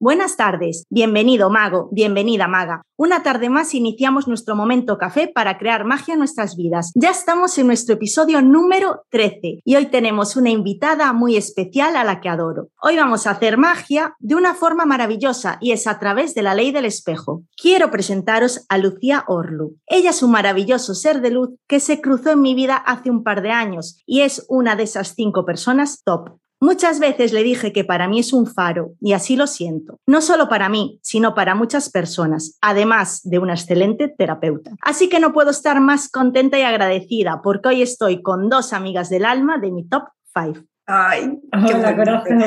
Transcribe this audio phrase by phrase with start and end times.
[0.00, 2.82] Buenas tardes, bienvenido mago, bienvenida maga.
[2.96, 6.92] Una tarde más iniciamos nuestro momento café para crear magia en nuestras vidas.
[6.94, 12.04] Ya estamos en nuestro episodio número 13 y hoy tenemos una invitada muy especial a
[12.04, 12.68] la que adoro.
[12.80, 16.54] Hoy vamos a hacer magia de una forma maravillosa y es a través de la
[16.54, 17.42] ley del espejo.
[17.60, 19.78] Quiero presentaros a Lucía Orlu.
[19.88, 23.24] Ella es un maravilloso ser de luz que se cruzó en mi vida hace un
[23.24, 26.38] par de años y es una de esas cinco personas top.
[26.60, 30.00] Muchas veces le dije que para mí es un faro y así lo siento.
[30.06, 34.72] No solo para mí, sino para muchas personas, además de una excelente terapeuta.
[34.82, 39.08] Así que no puedo estar más contenta y agradecida porque hoy estoy con dos amigas
[39.08, 40.60] del alma de mi top 5.
[40.90, 42.42] Ay, qué corazón.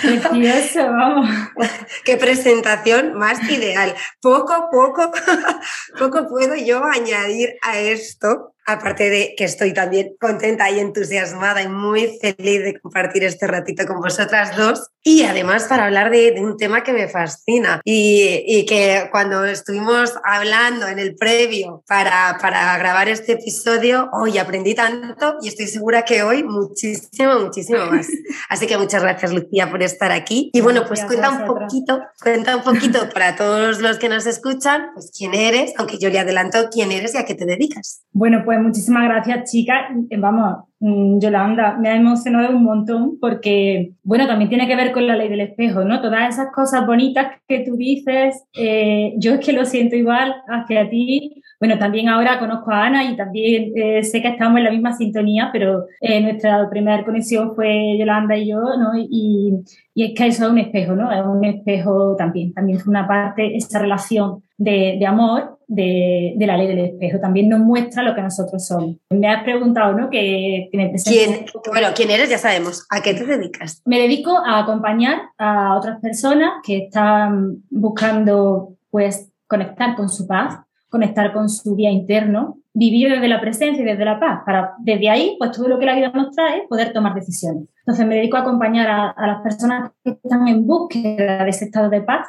[0.00, 1.28] Precioso, vamos.
[2.06, 3.94] Qué presentación más ideal.
[4.22, 5.12] Poco, poco,
[5.98, 11.68] poco puedo yo añadir a esto aparte de que estoy también contenta y entusiasmada y
[11.68, 14.90] muy feliz de compartir este ratito con vosotras dos.
[15.02, 20.14] Y además para hablar de, un tema que me fascina y, y, que cuando estuvimos
[20.24, 26.02] hablando en el previo para, para grabar este episodio, hoy aprendí tanto y estoy segura
[26.02, 28.08] que hoy muchísimo, muchísimo más.
[28.48, 30.50] Así que muchas gracias Lucía por estar aquí.
[30.52, 34.90] Y bueno, pues cuenta un poquito, cuenta un poquito para todos los que nos escuchan,
[34.94, 38.02] pues quién eres, aunque yo le adelanto quién eres y a qué te dedicas.
[38.12, 39.90] Bueno, pues pues muchísimas gracias, chicas.
[40.10, 44.92] Eh, vamos, mm, Yolanda, me ha emocionado un montón porque, bueno, también tiene que ver
[44.92, 46.00] con la ley del espejo, ¿no?
[46.00, 50.88] Todas esas cosas bonitas que tú dices, eh, yo es que lo siento igual hacia
[50.88, 51.42] ti.
[51.60, 54.92] Bueno, también ahora conozco a Ana y también eh, sé que estamos en la misma
[54.94, 55.86] sintonía, pero
[56.22, 58.92] nuestra primera conexión fue Yolanda y yo, ¿no?
[58.96, 59.52] Y,
[59.94, 61.10] y es que eso es un espejo, ¿no?
[61.12, 66.46] Es un espejo también, también es una parte, esa relación de, de amor de, de,
[66.46, 67.18] la ley del espejo.
[67.20, 68.96] También nos muestra lo que nosotros somos.
[69.10, 70.10] Me has preguntado, ¿no?
[70.10, 72.30] Que, me ¿Quién, bueno, ¿quién eres?
[72.30, 72.86] Ya sabemos.
[72.90, 73.82] ¿A qué te dedicas?
[73.84, 80.58] Me dedico a acompañar a otras personas que están buscando, pues, conectar con su paz,
[80.88, 85.08] conectar con su día interno, vivir desde la presencia y desde la paz, para desde
[85.08, 87.64] ahí, pues todo lo que la vida nos trae, poder tomar decisiones.
[87.78, 91.66] Entonces me dedico a acompañar a, a las personas que están en búsqueda de ese
[91.66, 92.26] estado de paz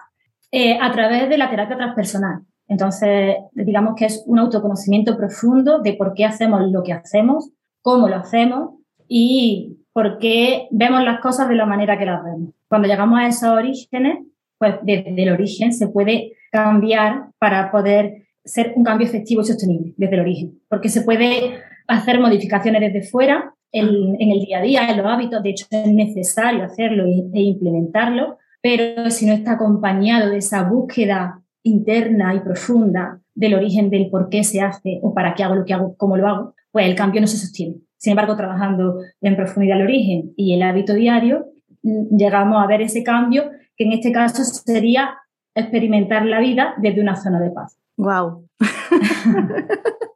[0.51, 2.41] eh, a través de la terapia transpersonal.
[2.67, 8.09] Entonces, digamos que es un autoconocimiento profundo de por qué hacemos lo que hacemos, cómo
[8.09, 8.71] lo hacemos
[9.07, 12.53] y por qué vemos las cosas de la manera que las vemos.
[12.67, 14.19] Cuando llegamos a esos orígenes,
[14.57, 19.93] pues desde el origen se puede cambiar para poder ser un cambio efectivo y sostenible
[19.97, 24.89] desde el origen, porque se puede hacer modificaciones desde fuera en, el día a día,
[24.89, 30.29] en los hábitos, de hecho es necesario hacerlo e implementarlo, pero si no está acompañado
[30.29, 35.35] de esa búsqueda interna y profunda del origen del por qué se hace o para
[35.35, 37.75] qué hago lo que hago, cómo lo hago, pues el cambio no se sostiene.
[37.97, 41.47] Sin embargo, trabajando en profundidad el origen y el hábito diario,
[41.83, 45.17] llegamos a ver ese cambio que en este caso sería
[45.55, 47.77] experimentar la vida desde una zona de paz.
[47.97, 48.47] Wow.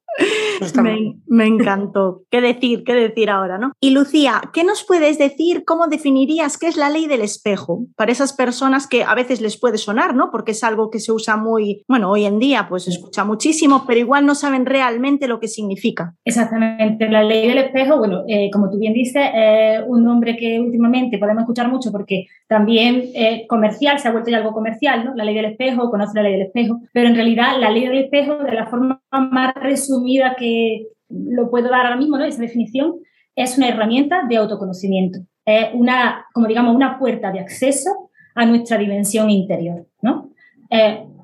[1.28, 2.24] Me, encantó.
[2.30, 2.84] ¿Qué decir?
[2.84, 3.72] ¿Qué decir ahora, no?
[3.80, 5.64] Y Lucía, ¿qué nos puedes decir?
[5.66, 7.86] ¿Cómo definirías qué es la ley del espejo?
[7.96, 10.30] Para esas personas que a veces les puede sonar, ¿no?
[10.32, 13.86] Porque es algo que se usa muy, bueno, hoy en día pues se escucha muchísimo,
[13.88, 16.14] pero igual no saben realmente lo que significa.
[16.26, 17.10] Exactamente.
[17.10, 21.18] La ley del espejo, bueno, eh, como tú bien dices, es un nombre que últimamente
[21.18, 25.16] podemos escuchar mucho porque también es comercial, se ha vuelto ya algo comercial, ¿no?
[25.16, 27.98] La ley del espejo, conoce la ley del espejo, pero en realidad la ley del
[27.98, 30.01] espejo, de la forma más resumida
[30.38, 32.26] que lo puedo dar ahora mismo, ¿no?
[32.26, 32.96] Esa definición
[33.36, 35.20] es una herramienta de autoconocimiento.
[35.46, 40.30] Es una, como digamos, una puerta de acceso a nuestra dimensión interior, ¿no?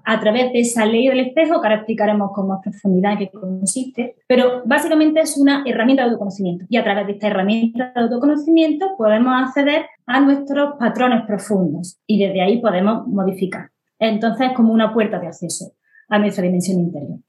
[0.09, 3.29] a través de esa ley del espejo, que ahora explicaremos con más profundidad en qué
[3.29, 6.63] consiste, pero básicamente es una herramienta de autoconocimiento.
[6.69, 12.25] Y a través de esta herramienta de autoconocimiento podemos acceder a nuestros patrones profundos y
[12.25, 13.71] desde ahí podemos modificar.
[13.99, 15.73] Entonces es como una puerta de acceso
[16.09, 17.19] a nuestra dimensión interior.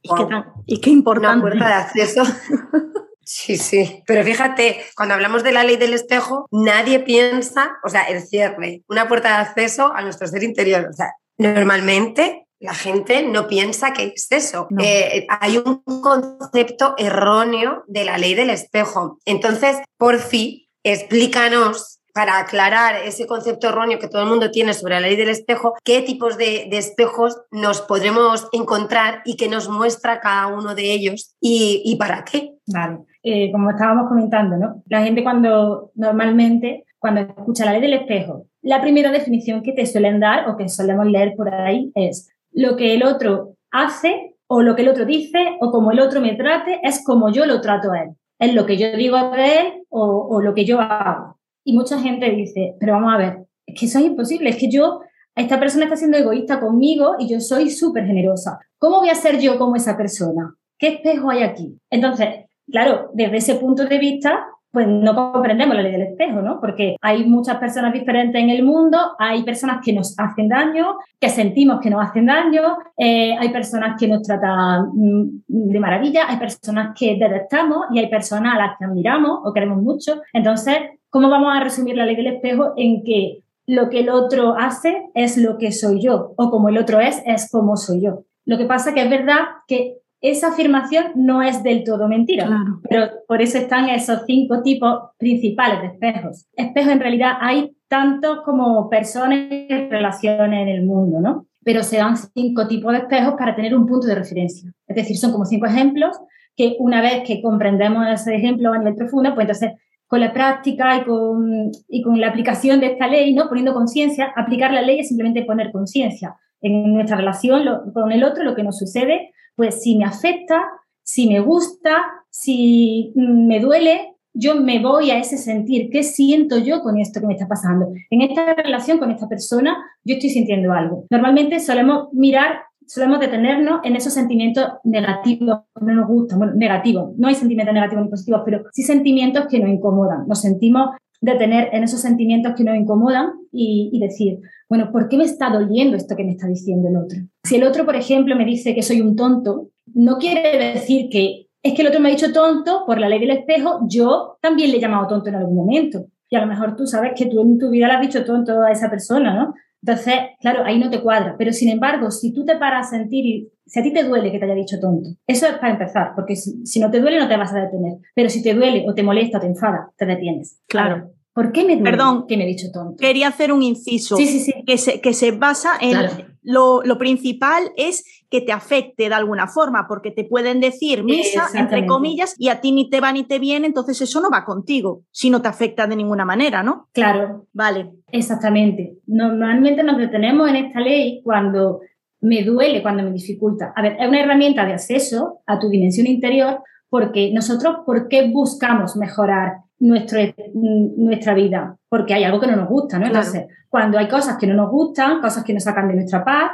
[0.67, 1.39] ¿Y, qué importante.
[1.39, 2.23] Una puerta de acceso.
[3.31, 4.03] Sí, sí.
[4.07, 8.85] Pero fíjate, cuando hablamos de la ley del espejo, nadie piensa, o sea, el cierre,
[8.89, 10.87] una puerta de acceso a nuestro ser interior.
[10.89, 14.67] O sea, normalmente la gente no piensa que es eso.
[14.83, 19.19] Eh, hay un concepto erróneo de la ley del espejo.
[19.27, 24.95] Entonces, por fin, explícanos para aclarar ese concepto erróneo que todo el mundo tiene sobre
[24.95, 30.19] la ley del espejo, qué tipos de, espejos nos podremos encontrar y qué nos muestra
[30.19, 32.57] cada uno de ellos y, para qué.
[32.67, 34.83] Vale, eh, como estábamos comentando, ¿no?
[34.87, 39.87] La gente cuando normalmente, cuando escucha la ley del espejo, la primera definición que te
[39.87, 44.63] suelen dar o que solemos leer por ahí es lo que el otro hace o
[44.63, 47.61] lo que el otro dice o como el otro me trate es como yo lo
[47.61, 48.09] trato a él.
[48.41, 51.38] Es lo que yo digo de él o, o lo que yo hago.
[51.69, 54.71] Y mucha gente dice, pero vamos a ver, es que eso es imposible, es que
[54.71, 55.03] yo,
[55.37, 58.59] esta persona está siendo egoísta conmigo y yo soy súper generosa.
[58.79, 60.55] ¿Cómo voy a ser yo como esa persona?
[60.79, 61.79] ¿Qué espejo hay aquí?
[61.91, 66.59] Entonces, claro, desde ese punto de vista, pues no comprendemos la ley del espejo, ¿no?
[66.59, 71.29] Porque hay muchas personas diferentes en el mundo, hay personas que nos hacen daño, que
[71.29, 76.39] sentimos que nos hacen daño, eh, hay personas que nos tratan mm, de maravilla, hay
[76.39, 80.23] personas que detestamos y hay personas a las que admiramos o queremos mucho.
[80.33, 80.79] Entonces,
[81.11, 85.11] ¿cómo vamos a resumir la ley del espejo en que lo que el otro hace
[85.15, 88.25] es lo que soy yo o como el otro es, es como soy yo?
[88.45, 92.49] Lo que pasa que es verdad que esa afirmación no es del todo mentira,
[92.89, 96.47] pero por eso están esos cinco tipos principales de espejos.
[96.57, 101.47] Espejos en realidad hay tantos como personas y relaciones en el mundo, ¿no?
[101.63, 104.73] Pero se dan cinco tipos de espejos para tener un punto de referencia.
[104.87, 106.19] Es decir, son como cinco ejemplos
[106.57, 109.73] que una vez que comprendemos ese ejemplo a nivel profundo, pues entonces
[110.09, 113.49] con la práctica y con, y con la aplicación de esta ley, ¿no?
[113.49, 117.63] Poniendo conciencia, aplicar la ley es simplemente poner conciencia en nuestra relación
[117.93, 120.65] con el otro, lo que nos sucede, pues si me afecta,
[121.03, 125.91] si me gusta, si me duele, yo me voy a ese sentir.
[125.91, 127.93] ¿Qué siento yo con esto que me está pasando?
[128.11, 131.05] En esta relación con esta persona, yo estoy sintiendo algo.
[131.11, 136.39] Normalmente solemos mirar, solemos detenernos en esos sentimientos negativos no nos gustan.
[136.39, 137.13] Bueno, negativos.
[137.17, 140.27] No hay sentimientos negativos ni positivos, pero sí sentimientos que nos incomodan.
[140.27, 140.91] Nos sentimos
[141.21, 144.39] detener en esos sentimientos que nos incomodan y, y decir,
[144.69, 147.19] bueno, ¿por qué me está doliendo esto que me está diciendo el otro?
[147.45, 151.49] Si el otro, por ejemplo, me dice que soy un tonto, no quiere decir que
[151.63, 154.71] es que el otro me ha dicho tonto por la ley del espejo, yo también
[154.71, 156.07] le he llamado tonto en algún momento.
[156.31, 158.63] Y a lo mejor tú sabes que tú en tu vida le has dicho tonto
[158.63, 159.55] a esa persona, ¿no?
[159.83, 161.37] Entonces, claro, ahí no te cuadra.
[161.39, 164.33] Pero sin embargo, si tú te paras a sentir y si a ti te duele
[164.33, 167.29] que te haya dicho tonto, eso es para empezar, porque si, no te duele no
[167.29, 167.99] te vas a detener.
[168.15, 170.61] Pero si te duele o te molesta o te enfada, te detienes.
[170.67, 171.13] Claro.
[171.33, 172.97] ¿Por qué me Perdón, que me he dicho tonto?
[172.99, 174.53] Quería hacer un inciso sí, sí, sí.
[174.67, 175.97] Que, se, que se basa en
[176.43, 181.47] lo, lo, principal es que te afecte de alguna forma, porque te pueden decir misa,
[181.55, 184.45] entre comillas, y a ti ni te va ni te viene, entonces eso no va
[184.45, 186.89] contigo, si no te afecta de ninguna manera, ¿no?
[186.93, 187.47] Claro.
[187.53, 187.91] Vale.
[188.13, 188.99] Exactamente.
[189.07, 191.81] Normalmente nos detenemos en esta ley cuando
[192.21, 193.73] me duele, cuando me dificulta.
[193.75, 196.61] A ver, es una herramienta de acceso a tu dimensión interior
[196.91, 200.19] porque nosotros, ¿por qué buscamos mejorar nuestro,
[200.55, 203.07] nuestra vida, porque hay algo que no nos gusta, ¿no?
[203.07, 206.51] Entonces, cuando hay cosas que no nos gustan, cosas que nos sacan de nuestra paz,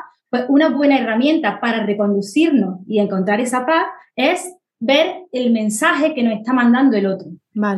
[0.48, 3.86] una buena herramienta para reconducirnos y encontrar esa paz
[4.16, 7.28] es ver el mensaje que nos está mandando el otro.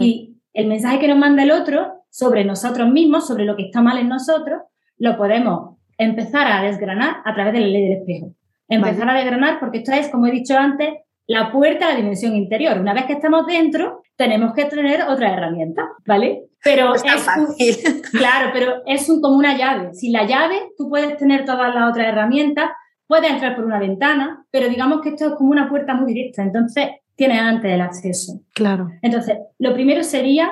[0.00, 3.82] Y el mensaje que nos manda el otro sobre nosotros mismos, sobre lo que está
[3.82, 4.62] mal en nosotros,
[4.98, 8.34] lo podemos empezar a desgranar a través de la ley del espejo.
[8.68, 10.88] Empezar a desgranar porque esto es, como he dicho antes,
[11.26, 12.78] la puerta a la dimensión interior.
[12.78, 16.44] Una vez que estamos dentro, tenemos que tener otra herramienta, ¿vale?
[16.62, 17.02] Pero es
[18.10, 19.94] claro, pero es un, como una llave.
[19.94, 22.70] Sin la llave, tú puedes tener todas las otras herramientas,
[23.06, 26.42] puedes entrar por una ventana, pero digamos que esto es como una puerta muy directa,
[26.42, 28.40] entonces tienes antes el acceso.
[28.54, 28.90] Claro.
[29.02, 30.50] Entonces, lo primero sería,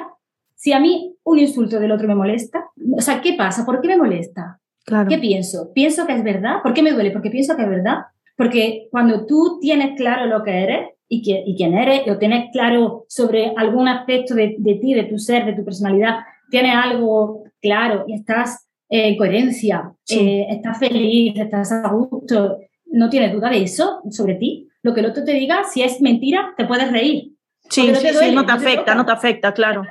[0.54, 3.64] si a mí un insulto del otro me molesta, o sea, ¿qué pasa?
[3.64, 4.60] ¿Por qué me molesta?
[4.84, 5.08] Claro.
[5.08, 5.72] ¿Qué pienso?
[5.74, 6.56] ¿Pienso que es verdad?
[6.62, 7.10] ¿Por qué me duele?
[7.10, 7.98] Porque pienso que es verdad.
[8.36, 13.52] Porque cuando tú tienes claro lo que eres, y, quién eres, o tienes claro sobre
[13.56, 18.66] algún aspecto de, ti, de tu ser, de tu personalidad, tienes algo claro y estás
[18.88, 24.68] en coherencia, eh, estás feliz, estás a gusto, no tienes duda de eso sobre ti.
[24.82, 27.32] Lo que el otro te diga, si es mentira, te puedes reír.
[27.70, 29.82] Sí, no, te no te afecta, no te afecta, claro.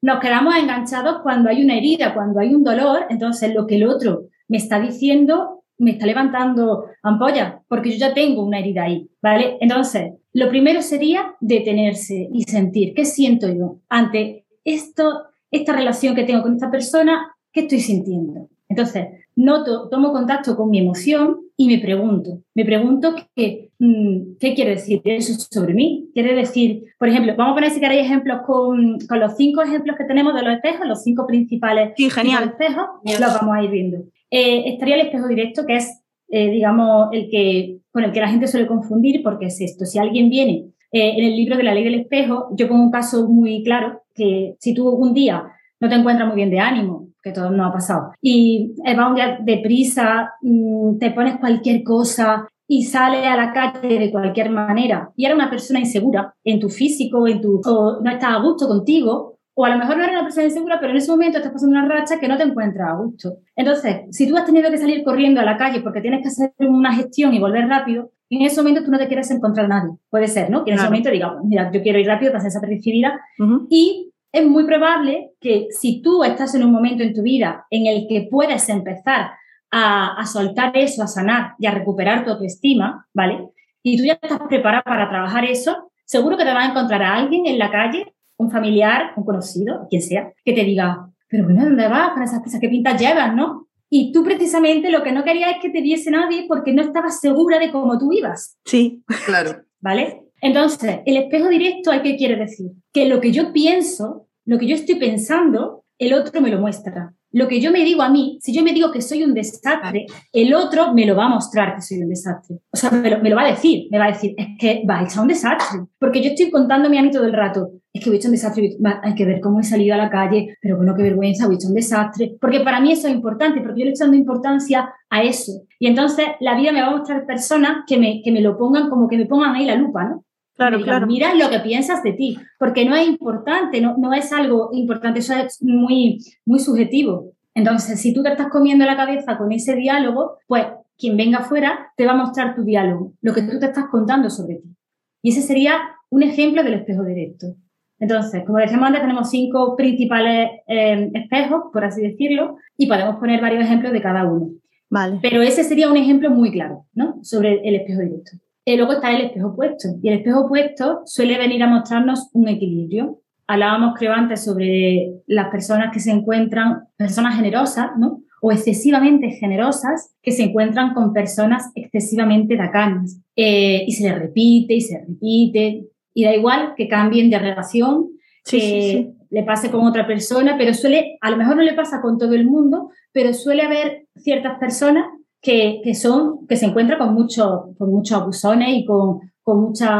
[0.00, 3.88] Nos quedamos enganchados cuando hay una herida, cuando hay un dolor, entonces lo que el
[3.88, 9.08] otro me está diciendo me está levantando ampolla, porque yo ya tengo una herida ahí,
[9.22, 9.56] ¿vale?
[9.60, 16.24] Entonces, lo primero sería detenerse y sentir qué siento yo ante esto, esta relación que
[16.24, 18.48] tengo con esta persona, qué estoy sintiendo.
[18.68, 24.54] Entonces, noto, tomo contacto con mi emoción y me pregunto, me pregunto qué, mm, qué
[24.54, 26.10] quiere decir eso sobre mí.
[26.12, 29.96] Quiere decir, por ejemplo, vamos a poner si queréis ejemplos con, con los cinco ejemplos
[29.96, 32.44] que tenemos de los espejos, los cinco principales sí, genial.
[32.44, 34.04] espejos, los vamos a ir viendo.
[34.30, 38.28] Eh, estaría el espejo directo, que es, eh, digamos, el que, con el que la
[38.28, 39.84] gente suele confundir, porque es esto.
[39.84, 42.90] Si alguien viene eh, en el libro de la ley del espejo, yo pongo un
[42.90, 45.44] caso muy claro, que si tú un día
[45.80, 49.14] no te encuentras muy bien de ánimo, que todo nos ha pasado, y vas un
[49.14, 55.10] día deprisa, mm, te pones cualquier cosa y sales a la calle de cualquier manera
[55.16, 58.68] y eres una persona insegura en tu físico, en tu, o no estás a gusto
[58.68, 61.50] contigo, o a lo mejor no eres una persona insegura, pero en ese momento estás
[61.50, 63.38] pasando una racha que no te encuentras a gusto.
[63.56, 66.52] Entonces, si tú has tenido que salir corriendo a la calle porque tienes que hacer
[66.60, 69.96] una gestión y volver rápido, en ese momento tú no te quieres encontrar a nadie.
[70.10, 70.64] Puede ser, ¿no?
[70.64, 73.20] Que en ese momento digas, mira, yo quiero ir rápido, pasar esa percibida.
[73.68, 77.88] Y es muy probable que si tú estás en un momento en tu vida en
[77.88, 79.32] el que puedes empezar
[79.72, 83.48] a, a soltar eso, a sanar y a recuperar tu autoestima, ¿vale?
[83.82, 87.16] Y tú ya estás preparada para trabajar eso, seguro que te vas a encontrar a
[87.16, 91.64] alguien en la calle un familiar, un conocido, quien sea, que te diga, pero bueno,
[91.64, 92.60] ¿dónde vas con esas cosas?
[92.60, 93.68] ¿Qué pintas llevas, no?
[93.90, 97.20] Y tú precisamente lo que no querías es que te viese nadie porque no estabas
[97.20, 98.58] segura de cómo tú ibas.
[98.64, 99.62] Sí, claro.
[99.80, 100.22] ¿Vale?
[100.40, 102.70] Entonces, el espejo directo, ¿qué quiere decir?
[102.92, 107.14] Que lo que yo pienso, lo que yo estoy pensando, el otro me lo muestra
[107.30, 110.06] lo que yo me digo a mí, si yo me digo que soy un desastre,
[110.32, 112.56] el otro me lo va a mostrar que soy un desastre.
[112.72, 115.04] O sea, me lo, va a decir, me va a decir, es que va a
[115.04, 115.80] echar un desastre.
[115.98, 118.76] Porque yo estoy contándome a mí todo el rato, es que a echar un desastre,
[119.02, 121.68] hay que ver cómo he salido a la calle, pero bueno, qué vergüenza, a echar
[121.68, 122.36] un desastre.
[122.40, 125.52] Porque para mí eso es importante, porque yo le estoy dando importancia a eso.
[125.78, 128.88] Y entonces la vida me va a mostrar personas que me, que me lo pongan
[128.88, 130.24] como que me pongan ahí la lupa, ¿no?
[130.58, 131.06] Claro, claro.
[131.06, 135.20] Mira lo que piensas de ti, porque no es importante, no, no es algo importante,
[135.20, 137.30] eso es muy, muy subjetivo.
[137.54, 140.66] Entonces, si tú te estás comiendo la cabeza con ese diálogo, pues
[140.98, 144.30] quien venga afuera te va a mostrar tu diálogo, lo que tú te estás contando
[144.30, 144.74] sobre ti.
[145.22, 145.78] Y ese sería
[146.10, 147.54] un ejemplo del espejo directo.
[148.00, 153.40] Entonces, como decíamos antes, tenemos cinco principales eh, espejos, por así decirlo, y podemos poner
[153.40, 154.50] varios ejemplos de cada uno.
[154.90, 155.20] Vale.
[155.22, 157.22] Pero ese sería un ejemplo muy claro, ¿no?
[157.22, 158.32] Sobre el espejo directo.
[158.68, 159.88] Y luego está el espejo opuesto.
[160.02, 163.22] Y el espejo opuesto suele venir a mostrarnos un equilibrio.
[163.46, 168.20] Hablábamos, creo, antes sobre las personas que se encuentran, personas generosas, ¿no?
[168.42, 173.18] O excesivamente generosas, que se encuentran con personas excesivamente tacañas.
[173.36, 175.86] Eh, y se les repite y se repite.
[176.12, 178.10] Y da igual que cambien de relación,
[178.44, 182.18] que le pase con otra persona, pero suele, a lo mejor no le pasa con
[182.18, 185.06] todo el mundo, pero suele haber ciertas personas
[185.40, 189.90] que, que, son, que se encuentran con, mucho, con muchos abusones y con, con muchas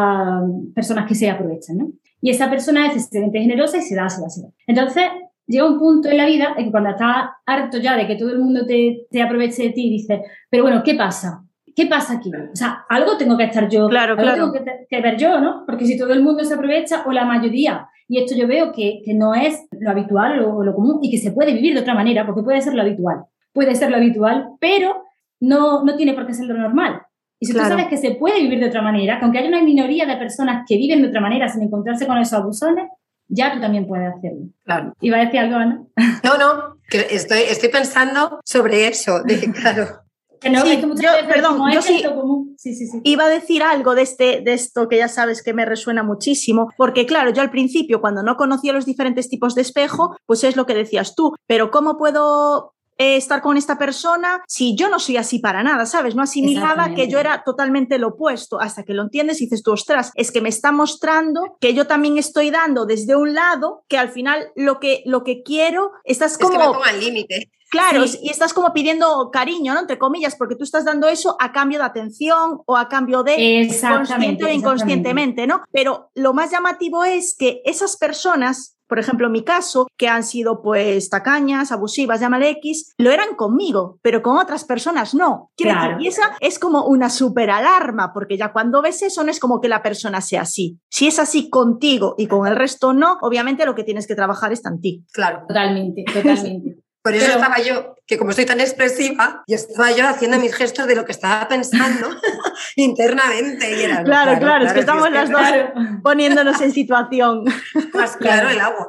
[0.74, 1.92] personas que se aprovechan, ¿no?
[2.20, 4.48] Y esa persona es extremadamente generosa y se da, se da, se da.
[4.66, 5.04] Entonces,
[5.46, 8.30] llega un punto en la vida en que cuando estás harto ya de que todo
[8.30, 11.44] el mundo te, te aproveche de ti, dices, pero bueno, ¿qué pasa?
[11.74, 12.30] ¿Qué pasa aquí?
[12.52, 14.52] O sea, algo tengo que estar yo, claro, algo claro.
[14.52, 15.64] tengo que, que, ver yo, ¿no?
[15.64, 19.00] Porque si todo el mundo se aprovecha, o la mayoría, y esto yo veo que,
[19.04, 21.94] que no es lo habitual o lo común, y que se puede vivir de otra
[21.94, 23.26] manera, porque puede ser lo habitual.
[23.52, 25.04] Puede ser lo habitual, pero
[25.40, 27.02] no, no tiene por qué ser lo normal.
[27.40, 27.68] Y si Claro.
[27.68, 30.16] tú sabes que se puede vivir de otra manera, que aunque haya una minoría de
[30.16, 32.88] personas que viven de otra manera sin encontrarse con esos abusones,
[33.28, 34.46] ya tú también puedes hacerlo.
[34.64, 34.94] Claro.
[35.00, 35.82] ¿Iba a decir algo, Ana?
[36.24, 39.86] No, no, que estoy, estoy pensando sobre eso, de claro.
[40.40, 42.54] Que no, Sí, es que yo- perdón, yo sí- común.
[42.56, 43.00] Sí, sí, sí.
[43.02, 46.70] Iba a decir algo de, este, de esto que ya sabes que me resuena muchísimo,
[46.76, 50.54] porque claro, yo al principio, cuando no conocía los diferentes tipos de espejo, pues es
[50.56, 54.98] lo que decías tú, pero ¿cómo puedo eh, estar con esta persona si yo no
[54.98, 56.14] soy así para nada, ¿sabes?
[56.14, 59.72] No asimilaba que yo era totalmente lo opuesto, hasta que lo entiendes y dices tú,
[59.72, 63.98] ostras, es que me está mostrando que yo también estoy dando desde un lado que
[63.98, 66.52] al final lo que, lo que quiero, estás Es como...
[66.52, 67.50] que me pongo al límite.
[67.70, 68.18] Claro, Sí.
[68.22, 69.80] y estás como pidiendo cariño, ¿no?
[69.80, 73.68] Entre comillas, porque tú estás dando eso a cambio de atención o a cambio de
[73.78, 75.62] consciente o inconscientemente, ¿no?
[75.70, 80.24] Pero lo más llamativo es que esas personas, por ejemplo, en mi caso, que han
[80.24, 85.50] sido pues tacañas, abusivas, llámale X, lo eran conmigo, pero con otras personas no.
[85.56, 85.90] Quiero Claro.
[85.98, 89.38] decir, y esa es como una super alarma, porque ya cuando ves eso no es
[89.40, 90.78] como que la persona sea así.
[90.90, 94.52] Si es así contigo y con el resto no, obviamente lo que tienes que trabajar
[94.52, 95.04] está en ti.
[95.12, 95.44] Claro.
[95.46, 96.78] Totalmente, totalmente.
[97.02, 100.54] Por eso Pero- estaba yo, que como soy tan expresiva, y estaba yo haciendo mis
[100.54, 102.08] gestos de lo que estaba pensando
[102.76, 103.78] internamente.
[103.78, 105.72] Y era, Claro, claro, es que estamos las dos Claro.
[106.02, 107.44] poniéndonos en situación.
[107.94, 108.88] Más claro el agua.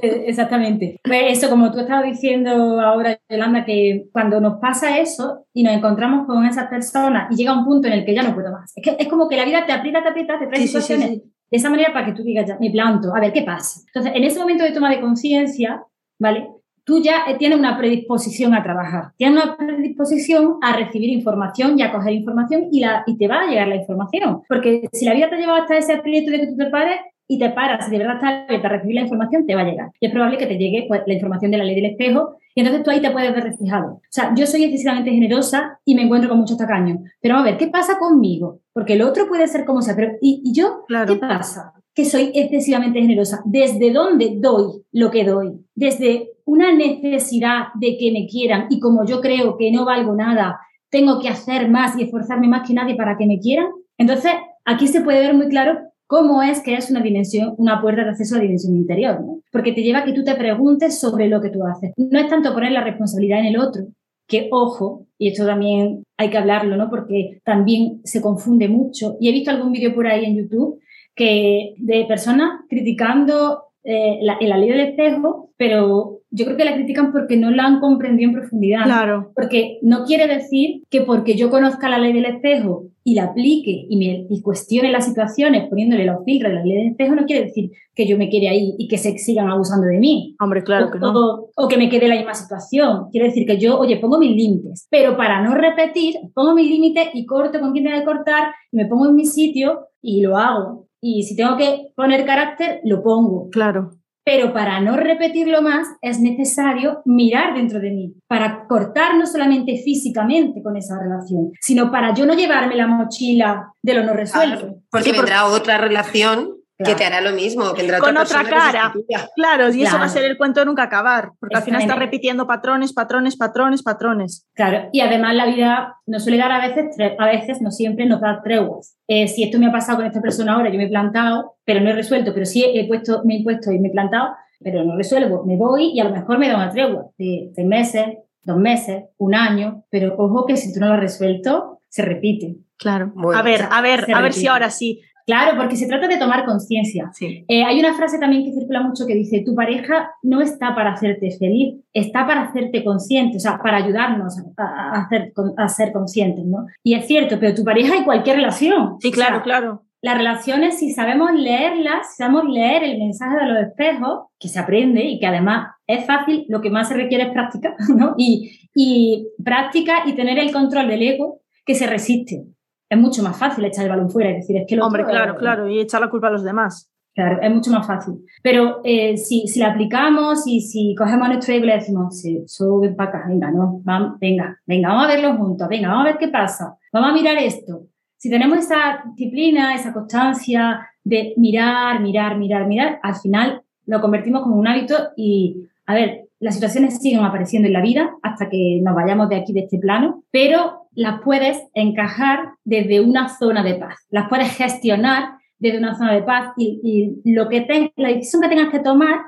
[0.00, 1.00] Eh, Exactamente.
[1.02, 5.74] Pues eso, como tú estabas diciendo ahora, Yolanda, que cuando nos pasa eso y nos
[5.74, 8.72] encontramos con esas personas y llega un punto en el que ya no puedo más.
[8.76, 10.72] Es que es como que la vida te aprieta, te aprieta, te trae Sí, sí,
[10.74, 11.22] sí, situaciones sí.
[11.50, 13.80] de esa manera para que tú digas, ya, me planto, a ver, ¿qué pasa?
[13.88, 15.82] Entonces, en ese momento de toma de conciencia,
[16.20, 16.48] ¿vale?
[16.84, 21.82] Tú ya eh, tienes una predisposición a trabajar, tienes una predisposición a recibir información y
[21.82, 24.42] a coger información y, la, y te va a llegar la información.
[24.48, 27.38] Porque si la vida te lleva hasta ese aprieto de que tú te pares y
[27.38, 29.90] te paras, si de verdad estás abierta a recibir la información, te va a llegar.
[30.00, 32.60] Y es probable que te llegue pues, la información de la ley del espejo y
[32.60, 33.92] entonces tú ahí te puedes ver reflejado.
[33.92, 36.98] O sea, yo soy excesivamente generosa y me encuentro con muchos tacaños.
[37.20, 38.60] Pero a ver, ¿qué pasa conmigo?
[38.72, 40.84] Porque el otro puede ser como sea, pero ¿y, y yo?
[40.88, 41.14] Claro.
[41.14, 41.72] ¿Qué pasa?
[41.94, 43.42] que soy excesivamente generosa.
[43.44, 45.60] ¿Desde dónde doy lo que doy?
[45.74, 50.58] Desde una necesidad de que me quieran y como yo creo que no valgo nada,
[50.90, 53.66] tengo que hacer más y esforzarme más que nadie para que me quieran.
[53.98, 54.32] Entonces,
[54.64, 58.10] aquí se puede ver muy claro cómo es que es una dimensión, una puerta de
[58.10, 59.40] acceso a la dimensión interior, ¿no?
[59.50, 61.92] Porque te lleva a que tú te preguntes sobre lo que tú haces.
[61.96, 63.86] No es tanto poner la responsabilidad en el otro,
[64.28, 66.90] que ojo, y esto también hay que hablarlo, ¿no?
[66.90, 69.16] Porque también se confunde mucho.
[69.20, 70.80] Y he visto algún vídeo por ahí en YouTube
[71.14, 76.74] que de personas criticando eh, la, la, ley del espejo, pero yo creo que la
[76.74, 78.84] critican porque no la han comprendido en profundidad.
[78.84, 79.32] Claro.
[79.34, 83.86] Porque no quiere decir que porque yo conozca la ley del espejo y la aplique
[83.88, 87.26] y, me, y cuestione las situaciones poniéndole los filtros de la ley del espejo, no
[87.26, 90.36] quiere decir que yo me quede ahí y que se sigan abusando de mí.
[90.40, 91.12] Hombre, claro o, que no.
[91.12, 93.08] O, o, que me quede en la misma situación.
[93.10, 97.08] Quiere decir que yo, oye, pongo mis límites, pero para no repetir, pongo mis límites
[97.14, 100.36] y corto con quien tenga que cortar y me pongo en mi sitio y lo
[100.36, 100.86] hago.
[101.02, 103.50] Y si tengo que poner carácter, lo pongo.
[103.50, 103.90] Claro.
[104.24, 109.82] Pero para no repetirlo más es necesario mirar dentro de mí, para cortar no solamente
[109.84, 114.58] físicamente con esa relación, sino para yo no llevarme la mochila de lo no resuelto.
[114.60, 115.56] Claro, porque sí, vendrá porque...
[115.56, 116.96] otra relación Claro.
[116.96, 118.92] que te hará lo mismo, vendrá con otra, otra cara.
[119.34, 119.82] Claro, y claro.
[119.82, 122.92] eso va a ser el cuento de nunca acabar, porque al final está repitiendo patrones,
[122.92, 124.46] patrones, patrones, patrones.
[124.54, 128.20] Claro, y además la vida nos suele dar a veces, a veces, no siempre, nos
[128.20, 128.96] da treguas.
[129.06, 131.80] Eh, si esto me ha pasado con esta persona ahora, yo me he plantado, pero
[131.80, 134.30] no he resuelto, pero sí he puesto, me he puesto y me he plantado,
[134.62, 137.66] pero no resuelvo, me voy y a lo mejor me da una tregua de seis
[137.66, 138.06] meses,
[138.44, 142.56] dos meses, un año, pero ojo que si tú no lo has resuelto, se repite.
[142.78, 143.12] Claro.
[143.14, 145.02] Bueno, a ver, a ver, a ver si ahora sí.
[145.26, 147.10] Claro, porque se trata de tomar conciencia.
[147.14, 147.44] Sí.
[147.48, 150.92] Eh, hay una frase también que circula mucho que dice, tu pareja no está para
[150.92, 155.92] hacerte feliz, está para hacerte consciente, o sea, para ayudarnos a, a hacer, a ser
[155.92, 156.66] conscientes, ¿no?
[156.82, 158.96] Y es cierto, pero tu pareja en cualquier relación.
[159.00, 159.82] Sí, claro, o sea, claro.
[160.04, 164.58] Las relaciones, si sabemos leerlas, si sabemos leer el mensaje de los espejos, que se
[164.58, 168.14] aprende y que además es fácil, lo que más se requiere es práctica, ¿no?
[168.16, 172.44] Y, y práctica y tener el control del ego que se resiste
[172.92, 174.30] es mucho más fácil echar el balón fuera.
[174.30, 176.90] Es decir, es que lo Hombre, claro, claro, y echar la culpa a los demás.
[177.14, 178.22] Claro, es mucho más fácil.
[178.42, 182.42] Pero eh, si, si la aplicamos y si cogemos nuestro ego y le decimos, sí,
[182.46, 186.08] sube para acá, venga, no, vamos, venga, venga, vamos a verlo juntos, venga, vamos a
[186.10, 187.86] ver qué pasa, vamos a mirar esto.
[188.18, 194.42] Si tenemos esa disciplina, esa constancia de mirar, mirar, mirar, mirar, al final lo convertimos
[194.42, 198.80] como un hábito y, a ver, las situaciones siguen apareciendo en la vida hasta que
[198.82, 203.74] nos vayamos de aquí, de este plano, pero las puedes encajar desde una zona de
[203.74, 206.80] paz, las puedes gestionar desde una zona de paz y,
[207.24, 209.20] y lo que te, la decisión que tengas que tomar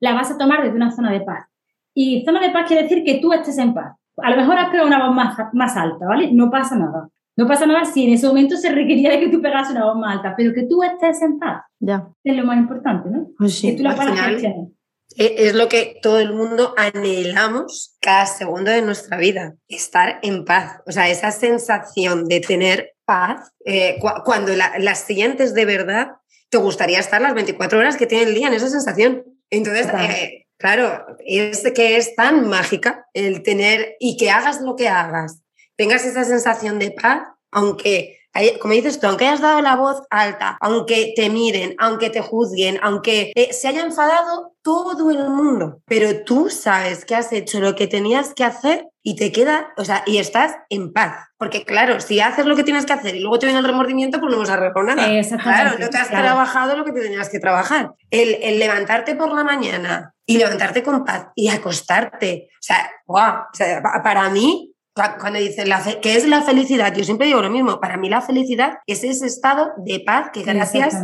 [0.00, 1.46] la vas a tomar desde una zona de paz.
[1.94, 3.96] Y zona de paz quiere decir que tú estés en paz.
[4.18, 6.30] A lo mejor has pegado una voz más, más alta, ¿vale?
[6.32, 7.08] No pasa nada.
[7.36, 9.96] No pasa nada si en ese momento se requería de que tú pegas una voz
[9.96, 11.62] más alta, pero que tú estés en paz.
[11.78, 12.08] Ya.
[12.24, 13.28] Es lo más importante, ¿no?
[13.38, 13.70] Pues sí.
[13.70, 14.66] Que tú la puedas gestionar.
[15.16, 20.80] Es lo que todo el mundo anhelamos cada segundo de nuestra vida, estar en paz.
[20.86, 26.12] O sea, esa sensación de tener paz, eh, cu cuando la, las sientes de verdad,
[26.50, 29.24] te gustaría estar las 24 horas que tiene el día en esa sensación.
[29.50, 34.88] Entonces, eh, claro, es que es tan mágica el tener y que hagas lo que
[34.88, 35.40] hagas,
[35.76, 38.17] tengas esa sensación de paz, aunque
[38.60, 42.78] como dices tú, aunque hayas dado la voz alta, aunque te miren, aunque te juzguen,
[42.82, 47.74] aunque eh, se haya enfadado todo el mundo, pero tú sabes que has hecho lo
[47.74, 51.28] que tenías que hacer y te queda, o sea, y estás en paz.
[51.38, 54.20] Porque claro, si haces lo que tienes que hacer y luego te viene el remordimiento,
[54.20, 55.38] pues no vas a arreglar nada.
[55.42, 56.24] Claro, no te has claro.
[56.26, 57.92] trabajado lo que te tenías que trabajar.
[58.10, 63.44] El, el, levantarte por la mañana y levantarte con paz y acostarte, o sea, wow,
[63.50, 64.74] o sea para mí
[65.20, 65.68] cuando dicen
[66.02, 66.94] ¿qué es la felicidad?
[66.94, 70.42] Yo siempre digo lo mismo, para mí la felicidad es ese estado de paz que
[70.42, 70.96] gracias,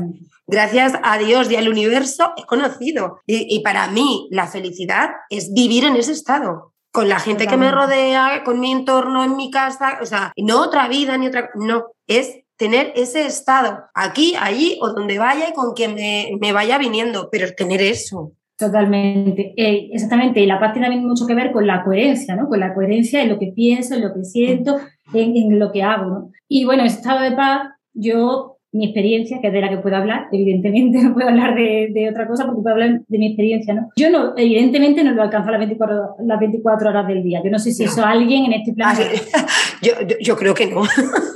[0.46, 3.20] gracias a Dios y al universo he conocido.
[3.26, 7.56] Y, y, para mí la felicidad es vivir en ese estado, con la gente que
[7.56, 11.50] me rodea, con mi entorno, en mi casa, o sea, no otra vida ni otra,
[11.54, 16.52] no, es tener ese estado aquí, allí o donde vaya y con quien me, me
[16.52, 18.32] vaya viniendo, pero tener eso.
[18.64, 20.40] Totalmente, eh, exactamente.
[20.40, 22.48] Y la paz tiene también mucho que ver con la coherencia, ¿no?
[22.48, 24.78] Con la coherencia en lo que pienso, en lo que siento,
[25.12, 26.30] en, en lo que hago, ¿no?
[26.48, 29.96] Y bueno, ese estado de paz, yo, mi experiencia, que es de la que puedo
[29.96, 33.72] hablar, evidentemente no puedo hablar de, de otra cosa porque puedo hablar de mi experiencia,
[33.72, 33.88] ¿no?
[33.96, 37.40] Yo no, evidentemente no lo alcanzo las 24, las 24 horas del día.
[37.42, 38.96] Yo no sé si eso alguien en este plan...
[38.98, 39.46] Ah,
[39.82, 40.82] yo, yo, yo, creo que no.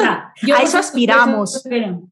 [0.00, 1.62] Ah, yo, a eso aspiramos.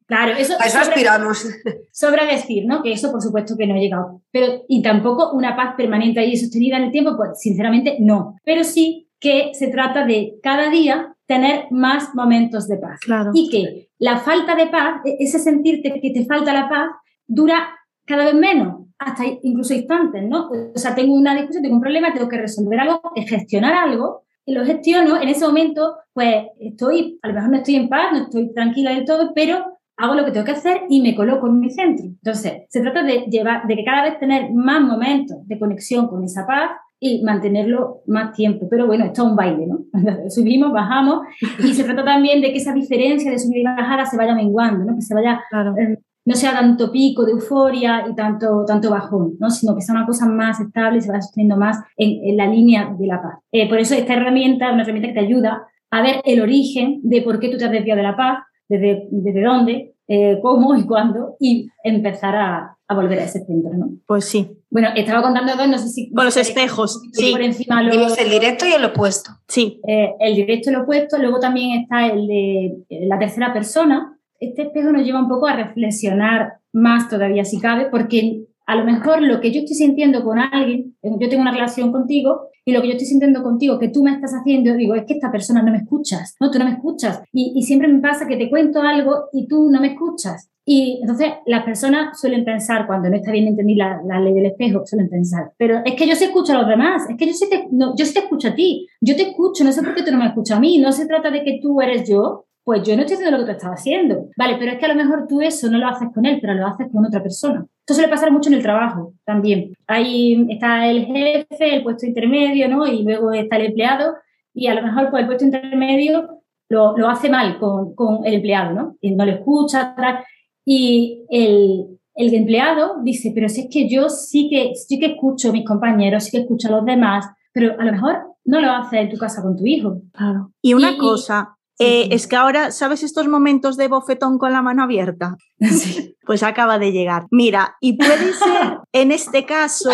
[0.07, 1.47] Claro, eso, a eso sobra, aspiramos.
[1.91, 2.83] Sobra decir, ¿no?
[2.83, 4.23] Que eso por supuesto que no he llegado.
[4.31, 8.37] Pero, y tampoco una paz permanente y sostenida en el tiempo, pues sinceramente no.
[8.45, 13.01] Pero sí que se trata de cada día tener más momentos de paz.
[13.01, 13.31] Claro.
[13.35, 16.91] Y que la falta de paz, ese sentirte que te falta la paz,
[17.27, 17.69] dura
[18.05, 20.49] cada vez menos, hasta incluso instantes, ¿no?
[20.75, 24.55] O sea, tengo una discusión, tengo un problema, tengo que resolver algo, gestionar algo, y
[24.55, 28.19] lo gestiono, en ese momento, pues estoy, a lo mejor no estoy en paz, no
[28.19, 31.59] estoy tranquila del todo, pero hago lo que tengo que hacer y me coloco en
[31.59, 32.07] mi centro.
[32.07, 36.23] Entonces, se trata de llevar, de que cada vez tener más momentos de conexión con
[36.23, 38.69] esa paz y mantenerlo más tiempo.
[38.69, 39.85] Pero bueno, esto es un baile, ¿no?
[40.31, 41.21] Subimos, bajamos
[41.59, 44.85] y se trata también de que esa diferencia de subir y bajar se vaya menguando,
[44.85, 44.95] ¿no?
[44.95, 45.41] Que se vaya,
[45.79, 49.51] eh, no sea tanto pico de euforia y tanto, tanto bajón, ¿no?
[49.51, 52.95] Sino que sea una cosa más estable y se vaya sosteniendo más en, la línea
[52.99, 53.39] de la paz.
[53.53, 57.01] Eh, por eso esta herramienta es una herramienta que te ayuda a ver el origen
[57.03, 60.75] de por qué tú te has desviado de la paz desde, desde dónde, eh, cómo
[60.77, 63.91] y cuándo, y empezar a, a, volver a ese centro, ¿no?
[64.07, 64.51] Pues sí.
[64.71, 66.13] Bueno, estaba contando dos, no sé si...
[66.13, 67.33] Con los espejos, sí.
[67.33, 69.31] Por encima lo, el directo y el opuesto.
[69.49, 69.81] Sí.
[69.87, 74.19] Eh, el directo y el opuesto, luego también está el de eh, la tercera persona.
[74.39, 78.85] Este espejo nos lleva un poco a reflexionar más todavía, si cabe, porque a lo
[78.85, 82.81] mejor lo que yo estoy sintiendo con alguien, yo tengo una relación contigo y lo
[82.81, 85.63] que yo estoy sintiendo contigo, que tú me estás haciendo, digo, es que esta persona
[85.63, 87.23] no me escuchas, no, tú no me escuchas.
[87.33, 90.51] Y, siempre me pasa que te cuento algo y tú no me escuchas.
[90.69, 94.85] Y entonces las personas suelen pensar, cuando no está bien entender la, ley del espejo,
[94.85, 97.49] suelen pensar, pero es que yo sí escucho a los demás, es que yo sí,
[97.49, 100.11] te, yo sí te escucho a ti, yo te escucho, no sé por qué tú
[100.11, 102.97] no me escuchas a mí, no se trata de que tú eres yo, pues yo
[102.97, 104.27] no estoy haciendo lo que tú estás haciendo.
[104.37, 106.55] Vale, pero es que a lo mejor tú eso no lo haces con él, pero
[106.55, 107.65] lo haces con otra persona.
[107.79, 109.73] Esto suele pasar mucho en el trabajo también.
[109.87, 112.85] Ahí está el jefe, el puesto intermedio, ¿no?
[112.89, 114.17] Y luego está el empleado
[114.53, 118.35] y a lo mejor pues, el puesto intermedio lo, lo hace mal con, con, el
[118.35, 118.97] empleado, ¿no?
[119.01, 120.25] Y no le escucha, tal.
[120.67, 125.51] Y el, el empleado dice, pero si es que yo sí que, sí que escucho
[125.51, 128.71] a mis compañeros, sí que escucho a los demás, pero a lo mejor no lo
[128.71, 130.03] haces en tu casa con tu hijo.
[130.13, 130.51] Claro.
[130.61, 134.83] Y una cosa, eh, es que ahora, ¿sabes estos momentos de bofetón con la mano
[134.83, 135.37] abierta?
[135.61, 136.17] Sí.
[136.27, 137.27] Pues acaba de llegar.
[137.31, 139.91] Mira, y puede ser en este caso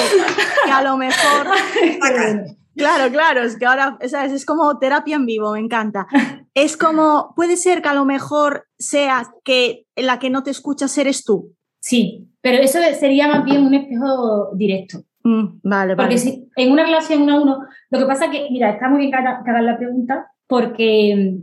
[0.65, 1.47] que a lo mejor...
[2.75, 4.33] Claro, claro, es que ahora ¿sabes?
[4.33, 6.07] es como terapia en vivo, me encanta.
[6.55, 10.97] Es como, puede ser que a lo mejor sea que la que no te escuchas
[10.99, 11.55] eres tú.
[11.81, 15.05] Sí, pero eso sería más bien un espejo directo.
[15.25, 17.59] Mm, vale, Porque si en una relación uno a uno,
[17.91, 21.39] lo que pasa que, mira, está muy bien que hagas la pregunta, porque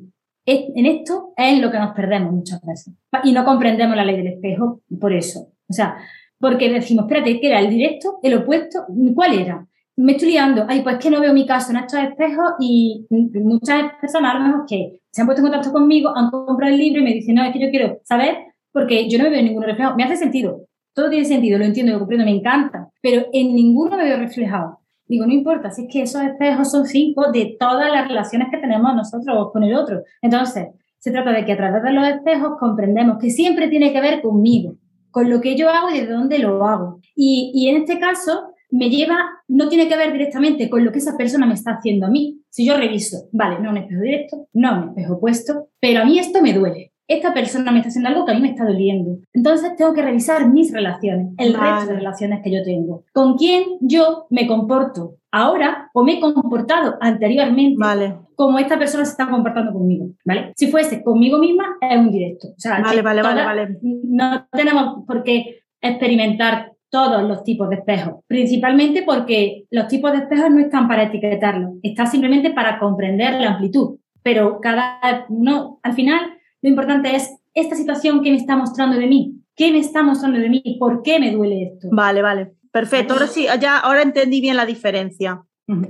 [0.46, 2.94] en esto es lo que nos perdemos muchas veces.
[3.24, 5.52] Y no comprendemos la ley del espejo por eso.
[5.68, 5.98] O sea,
[6.40, 8.86] porque decimos, espérate, ¿qué era el directo, el opuesto?
[9.14, 9.68] ¿Cuál era?
[10.02, 10.64] Me estoy liando.
[10.70, 14.46] Ay, pues que no veo mi caso en estos espejos y muchas personas a lo
[14.46, 17.36] mejor que se han puesto en contacto conmigo, han comprado el libro y me dicen,
[17.36, 18.38] no, es que yo quiero saber
[18.72, 19.96] porque yo no me veo ningún reflejo.
[19.98, 20.62] Me hace sentido.
[20.94, 24.80] Todo tiene sentido, lo entiendo, lo comprendo, me encanta, pero en ninguno me veo reflejado.
[25.06, 28.58] Digo, no importa, si es que esos espejos son cinco de todas las relaciones que
[28.58, 30.04] tenemos nosotros con el otro.
[30.22, 34.00] Entonces, se trata de que a través de los espejos comprendemos que siempre tiene que
[34.00, 34.76] ver conmigo,
[35.12, 37.02] con lo que yo hago y de dónde lo hago.
[37.16, 41.00] Y, y en este caso, me lleva, no tiene que ver directamente con lo que
[41.00, 42.42] esa persona me está haciendo a mí.
[42.50, 46.20] Si yo reviso, vale, no un espejo directo, no un espejo opuesto, pero a mí
[46.20, 49.18] esto me duele esta persona me está haciendo algo que a mí me está doliendo.
[49.34, 53.04] Entonces tengo que revisar mis relaciones, el resto de relaciones que yo tengo.
[53.12, 58.16] ¿Con quién yo me comporto ahora o me he comportado anteriormente vale.
[58.36, 60.12] como esta persona se está comportando conmigo?
[60.24, 60.54] ¿vale?
[60.56, 62.50] Si fuese conmigo misma, es un directo.
[62.64, 63.80] vale, vale, vale, vale.
[63.82, 70.20] No tenemos por qué experimentar todos los tipos de espejos, principalmente porque los tipos de
[70.20, 74.00] espejos no están para etiquetarlos, están simplemente para comprender la amplitud.
[74.24, 76.20] Pero cada uno, al final,
[76.62, 79.36] lo importante es esta situación que me está mostrando de mí.
[79.56, 80.78] ¿Qué me está mostrando de mí?
[80.80, 81.88] ¿Por qué me duele esto?
[81.92, 82.54] Vale, vale.
[82.72, 83.14] Perfecto.
[83.14, 85.44] Ahora sí, ya ahora entendí bien la diferencia.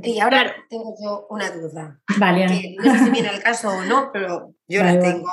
[0.04, 2.02] Y ahora tengo yo una duda.
[2.18, 2.76] Vale.
[2.84, 5.28] no sé si viene el caso o no, pero yo la tengo.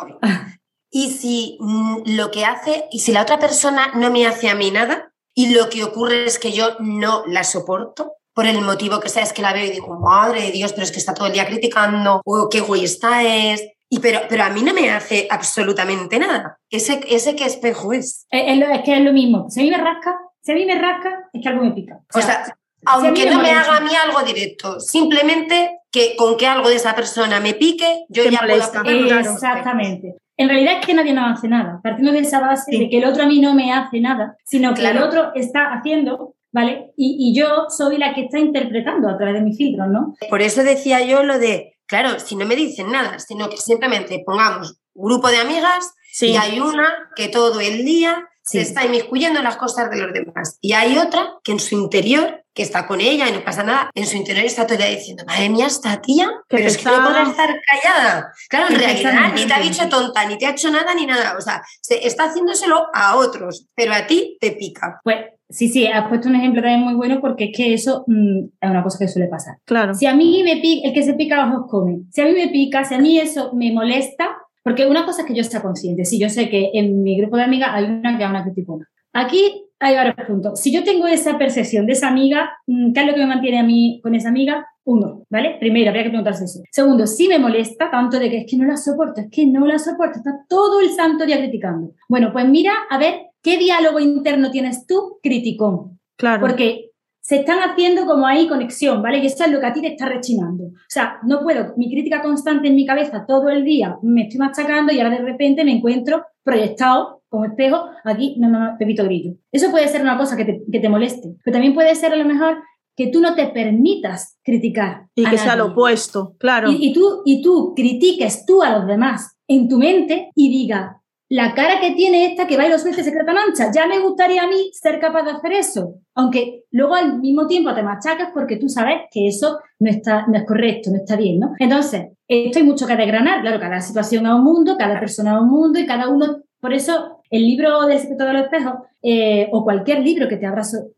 [0.91, 4.55] Y si mm, lo que hace, y si la otra persona no me hace a
[4.55, 9.01] mí nada, y lo que ocurre es que yo no la soporto, por el motivo
[9.01, 11.15] que sea, es que la veo y digo, madre de Dios, pero es que está
[11.15, 14.91] todo el día criticando, o qué está es, y pero, pero a mí no me
[14.91, 16.59] hace absolutamente nada.
[16.71, 18.27] ¿Ese, ese qué espejo es?
[18.31, 19.47] Es, es, que es lo mismo.
[19.51, 22.01] Si a mí me rasca, si a mí me rasca, es que algo me pica.
[22.15, 22.45] O sea,
[22.87, 26.95] aunque no me haga a mí algo directo, simplemente que con que algo de esa
[26.95, 28.83] persona me pique, yo ya molesta.
[28.83, 30.17] puedo Exactamente.
[30.37, 31.81] En realidad es que nadie nos hace nada.
[31.83, 34.75] Partimos de esa base de que el otro a mí no me hace nada, sino
[34.75, 36.93] que el otro está haciendo ¿vale?
[36.97, 40.15] Y, y, yo soy la que está interpretando a través de mis filtros, ¿no?
[40.31, 44.23] Por eso decía yo lo de Claro, si no me dicen nada, sino que simplemente
[44.27, 49.45] pongamos grupo de amigas y hay una que todo el día se está inmiscuyendo en
[49.45, 50.59] las cosas de los demás.
[50.61, 53.91] Y hay otra que en su interior que está con ella y no pasa nada,
[53.95, 57.23] en su interior está todavía diciendo, madre mía, esta tía, pero es que no podrá
[57.23, 58.33] estar callada.
[58.49, 61.37] Claro, en realidad ni te ha dicho tonta, ni te ha hecho nada, ni nada.
[61.37, 65.01] O sea, se está haciéndoselo a otros, pero a ti te pica.
[65.05, 68.47] Pues Sí, sí, has puesto un ejemplo también muy bueno porque es que eso mm,
[68.61, 69.55] es una cosa que suele pasar.
[69.65, 69.95] Claro.
[69.95, 72.01] Si a mí me pica, el que se pica ojos come.
[72.11, 75.29] Si a mí me pica, si a mí eso me molesta, porque una cosa es
[75.29, 76.05] que yo esté consciente.
[76.05, 78.89] Si yo sé que en mi grupo de amigas hay una que es una criticona.
[79.13, 80.61] Aquí hay varios puntos.
[80.61, 83.59] Si yo tengo esa percepción de esa amiga, mm, ¿qué es lo que me mantiene
[83.59, 84.67] a mí con esa amiga?
[84.85, 85.57] Uno, ¿vale?
[85.59, 86.61] Primero, habría que preguntarse eso.
[86.71, 89.67] Segundo, si me molesta tanto de que es que no la soporto, es que no
[89.67, 91.93] la soporto, está todo el santo día criticando.
[92.09, 96.01] Bueno, pues mira a ver ¿Qué diálogo interno tienes tú, criticón?
[96.17, 96.41] Claro.
[96.41, 99.19] Porque se están haciendo como ahí conexión, ¿vale?
[99.19, 100.65] Y eso es lo que a ti te está rechinando.
[100.65, 104.41] O sea, no puedo, mi crítica constante en mi cabeza todo el día, me estoy
[104.41, 109.35] machacando y ahora de repente me encuentro proyectado como espejo, aquí, no, no, Pepito Grillo.
[109.53, 112.17] Eso puede ser una cosa que te, que te moleste, pero también puede ser a
[112.17, 112.57] lo mejor
[112.97, 115.09] que tú no te permitas criticar.
[115.15, 116.73] Y que sea lo opuesto, claro.
[116.73, 121.03] Y, y, tú, y tú critiques tú a los demás en tu mente y diga,
[121.29, 123.71] la cara que tiene esta que va y los meses secreta mancha.
[123.75, 125.95] Ya me gustaría a mí ser capaz de hacer eso.
[126.15, 130.39] Aunque luego al mismo tiempo te machacas porque tú sabes que eso no, está, no
[130.39, 131.55] es correcto, no está bien, ¿no?
[131.59, 133.41] Entonces, esto hay mucho que desgranar.
[133.41, 136.43] Claro, cada situación es un mundo, cada persona es un mundo y cada uno.
[136.61, 140.47] Por eso, el libro del secreto del espejo eh, o cualquier libro que te,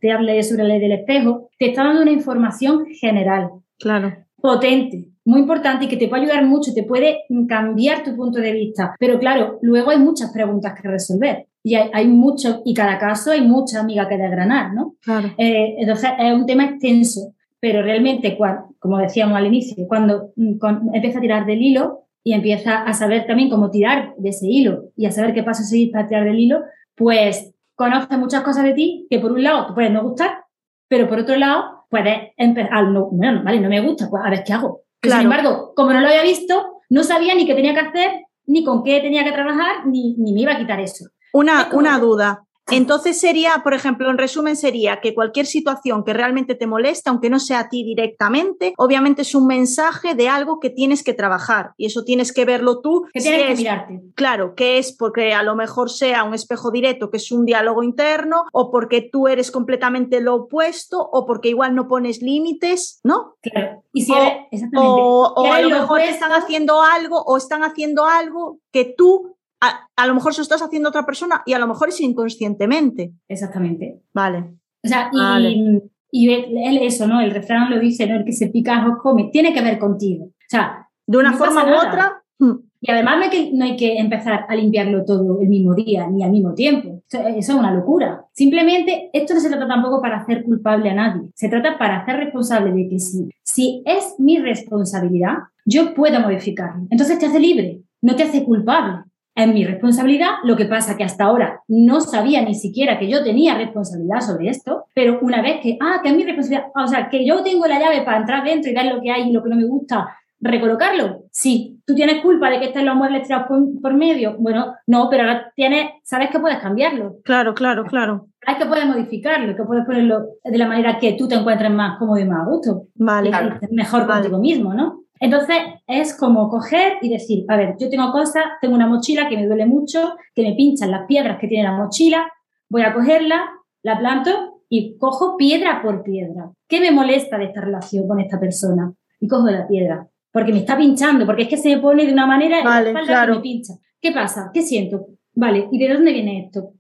[0.01, 3.51] te hable sobre la ley del espejo te está dando una información general.
[3.79, 4.15] Claro.
[4.41, 8.51] Potente muy importante y que te puede ayudar mucho, te puede cambiar tu punto de
[8.51, 8.95] vista.
[8.99, 13.43] Pero claro, luego hay muchas preguntas que resolver y hay, mucho, y cada caso hay
[13.43, 14.95] mucha amiga que desgranar, ¿no?
[15.03, 15.29] Claro.
[15.37, 18.39] Eh, entonces es un tema extenso, pero realmente,
[18.79, 23.27] como decíamos al inicio, cuando, mm, empieza a tirar del hilo y empieza a saber
[23.27, 26.39] también cómo tirar de ese hilo y a saber qué paso seguir para tirar del
[26.39, 26.61] hilo,
[26.95, 30.45] pues conoce muchas cosas de ti que por un lado te pueden no gustar,
[30.89, 34.45] pero por otro lado puedes empezar, no, no, vale, no me gusta, pues a ver
[34.45, 37.81] qué hago sin embargo, como no lo había visto, no sabía ni qué tenía que
[37.81, 38.11] hacer,
[38.47, 41.07] ni con qué tenía que trabajar, ni, ni me iba a quitar eso.
[41.33, 42.45] Una, una duda.
[42.71, 47.31] Entonces sería, por ejemplo, en resumen sería que cualquier situación que realmente te molesta, aunque
[47.31, 51.73] no sea a ti directamente, obviamente es un mensaje de algo que tienes que trabajar
[51.77, 53.07] y eso tienes que verlo tú.
[53.13, 54.03] Que tienes que mirarte.
[54.15, 57.83] Claro, que es porque a lo mejor sea un espejo directo, que es un diálogo
[57.83, 63.35] interno, o porque tú eres completamente lo opuesto, o porque igual no pones límites, ¿no?
[63.43, 63.83] Claro.
[63.93, 64.17] Y si o,
[64.51, 64.79] exactamente.
[64.81, 70.15] o, a lo mejor están haciendo algo o están haciendo algo que tú a, lo
[70.15, 73.13] mejor se lo estás haciendo a otra persona y a lo mejor es inconscientemente.
[73.29, 74.01] Exactamente.
[74.13, 74.55] Vale.
[74.85, 77.21] O sea, y, y él eso, ¿no?
[77.21, 78.17] El refrán lo dice, ¿no?
[78.17, 80.27] El que se pica o come, tiene que ver contigo.
[80.27, 82.23] O sea, de una forma u otra.
[82.39, 82.69] Hmm.
[82.81, 86.07] Y además no hay, que, no hay que empezar a limpiarlo todo el mismo día
[86.07, 87.03] ni al mismo tiempo.
[87.11, 88.25] Eso, es una locura.
[88.33, 91.29] Simplemente, esto no se trata tampoco para hacer culpable a nadie.
[91.35, 96.87] Se trata para hacer responsable de que si, si es mi responsabilidad, yo puedo modificarlo.
[96.91, 99.08] Entonces te hace libre, no te hace culpable
[99.39, 100.31] es mi responsabilidad.
[100.43, 104.49] Lo que pasa que hasta ahora no sabía ni siquiera que yo tenía responsabilidad sobre
[104.49, 107.67] esto, pero una vez que, ah, que es mi responsabilidad, o sea, que yo tengo
[107.67, 109.65] la llave para entrar dentro y ver lo que hay y lo que no me
[109.65, 110.09] gusta,
[110.41, 111.25] recolocarlo.
[111.31, 113.47] Sí, tú tienes culpa de que estén los muebles tirados
[113.81, 114.37] por, medio.
[114.39, 117.17] Bueno, no, pero ahora tienes, sabes que puedes cambiarlo.
[117.25, 118.27] Claro, claro, claro.
[118.45, 121.99] Sabes que puedes modificarlo, que puedes ponerlo de la manera que tú te encuentres más
[121.99, 122.83] cómodo y más a gusto.
[122.95, 123.31] Vale.
[123.71, 125.03] mejor contigo mismo, ¿no?
[125.21, 129.37] Entonces es como coger y decir, a ver, yo tengo cosas, tengo una mochila que
[129.37, 132.31] me duele mucho, que me pinchan las piedras que tiene la mochila,
[132.69, 133.51] voy a cogerla,
[133.83, 136.51] la planto y cojo piedra por piedra.
[136.69, 138.93] ¿Qué me molesta de esta relación con esta persona?
[139.21, 142.13] Y cojo la piedra, porque me está pinchando, porque es que se me pone de
[142.13, 143.33] una manera vale, claro.
[143.33, 143.75] que me pincha.
[144.01, 144.51] ¿Qué pasa?
[144.53, 145.07] ¿Qué siento?
[145.35, 146.75] Vale, ¿y de dónde viene esto?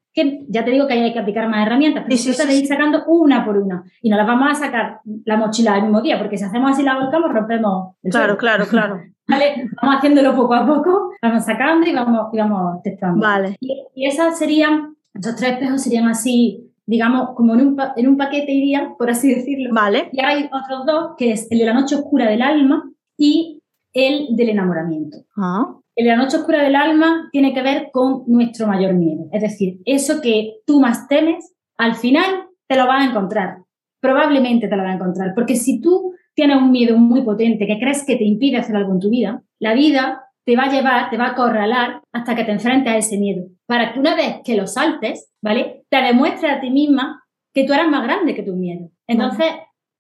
[0.48, 3.44] Ya te digo que hay que aplicar más herramientas, pero sí, sí, ir sacando una
[3.44, 3.84] por una.
[4.02, 6.82] Y no las vamos a sacar la mochila el mismo día, porque si hacemos así
[6.82, 9.00] la volcamos, rompemos el Claro, claro, claro.
[9.28, 9.68] ¿Vale?
[9.82, 13.20] Vamos haciéndolo poco a poco, vamos sacando y vamos, y vamos testando.
[13.20, 13.56] Vale.
[13.60, 18.16] Y, y esas serían, esos tres espejos serían así, digamos, como en un, en un
[18.16, 19.70] paquete irían, por así decirlo.
[19.74, 20.08] Vale.
[20.12, 24.28] Y hay otros dos, que es el de la noche oscura del alma y el
[24.36, 25.18] del enamoramiento.
[25.36, 25.74] Ah.
[26.00, 29.26] La noche oscura del alma tiene que ver con nuestro mayor miedo.
[29.32, 33.58] Es decir, eso que tú más temes, al final te lo vas a encontrar.
[34.00, 35.32] Probablemente te lo vas a encontrar.
[35.34, 38.92] Porque si tú tienes un miedo muy potente que crees que te impide hacer algo
[38.92, 42.44] en tu vida, la vida te va a llevar, te va a acorralar hasta que
[42.44, 43.48] te enfrentes a ese miedo.
[43.66, 45.84] Para que una vez que lo saltes, ¿vale?
[45.90, 48.88] Te demuestre a ti misma que tú eras más grande que tu miedo.
[49.08, 49.48] Entonces,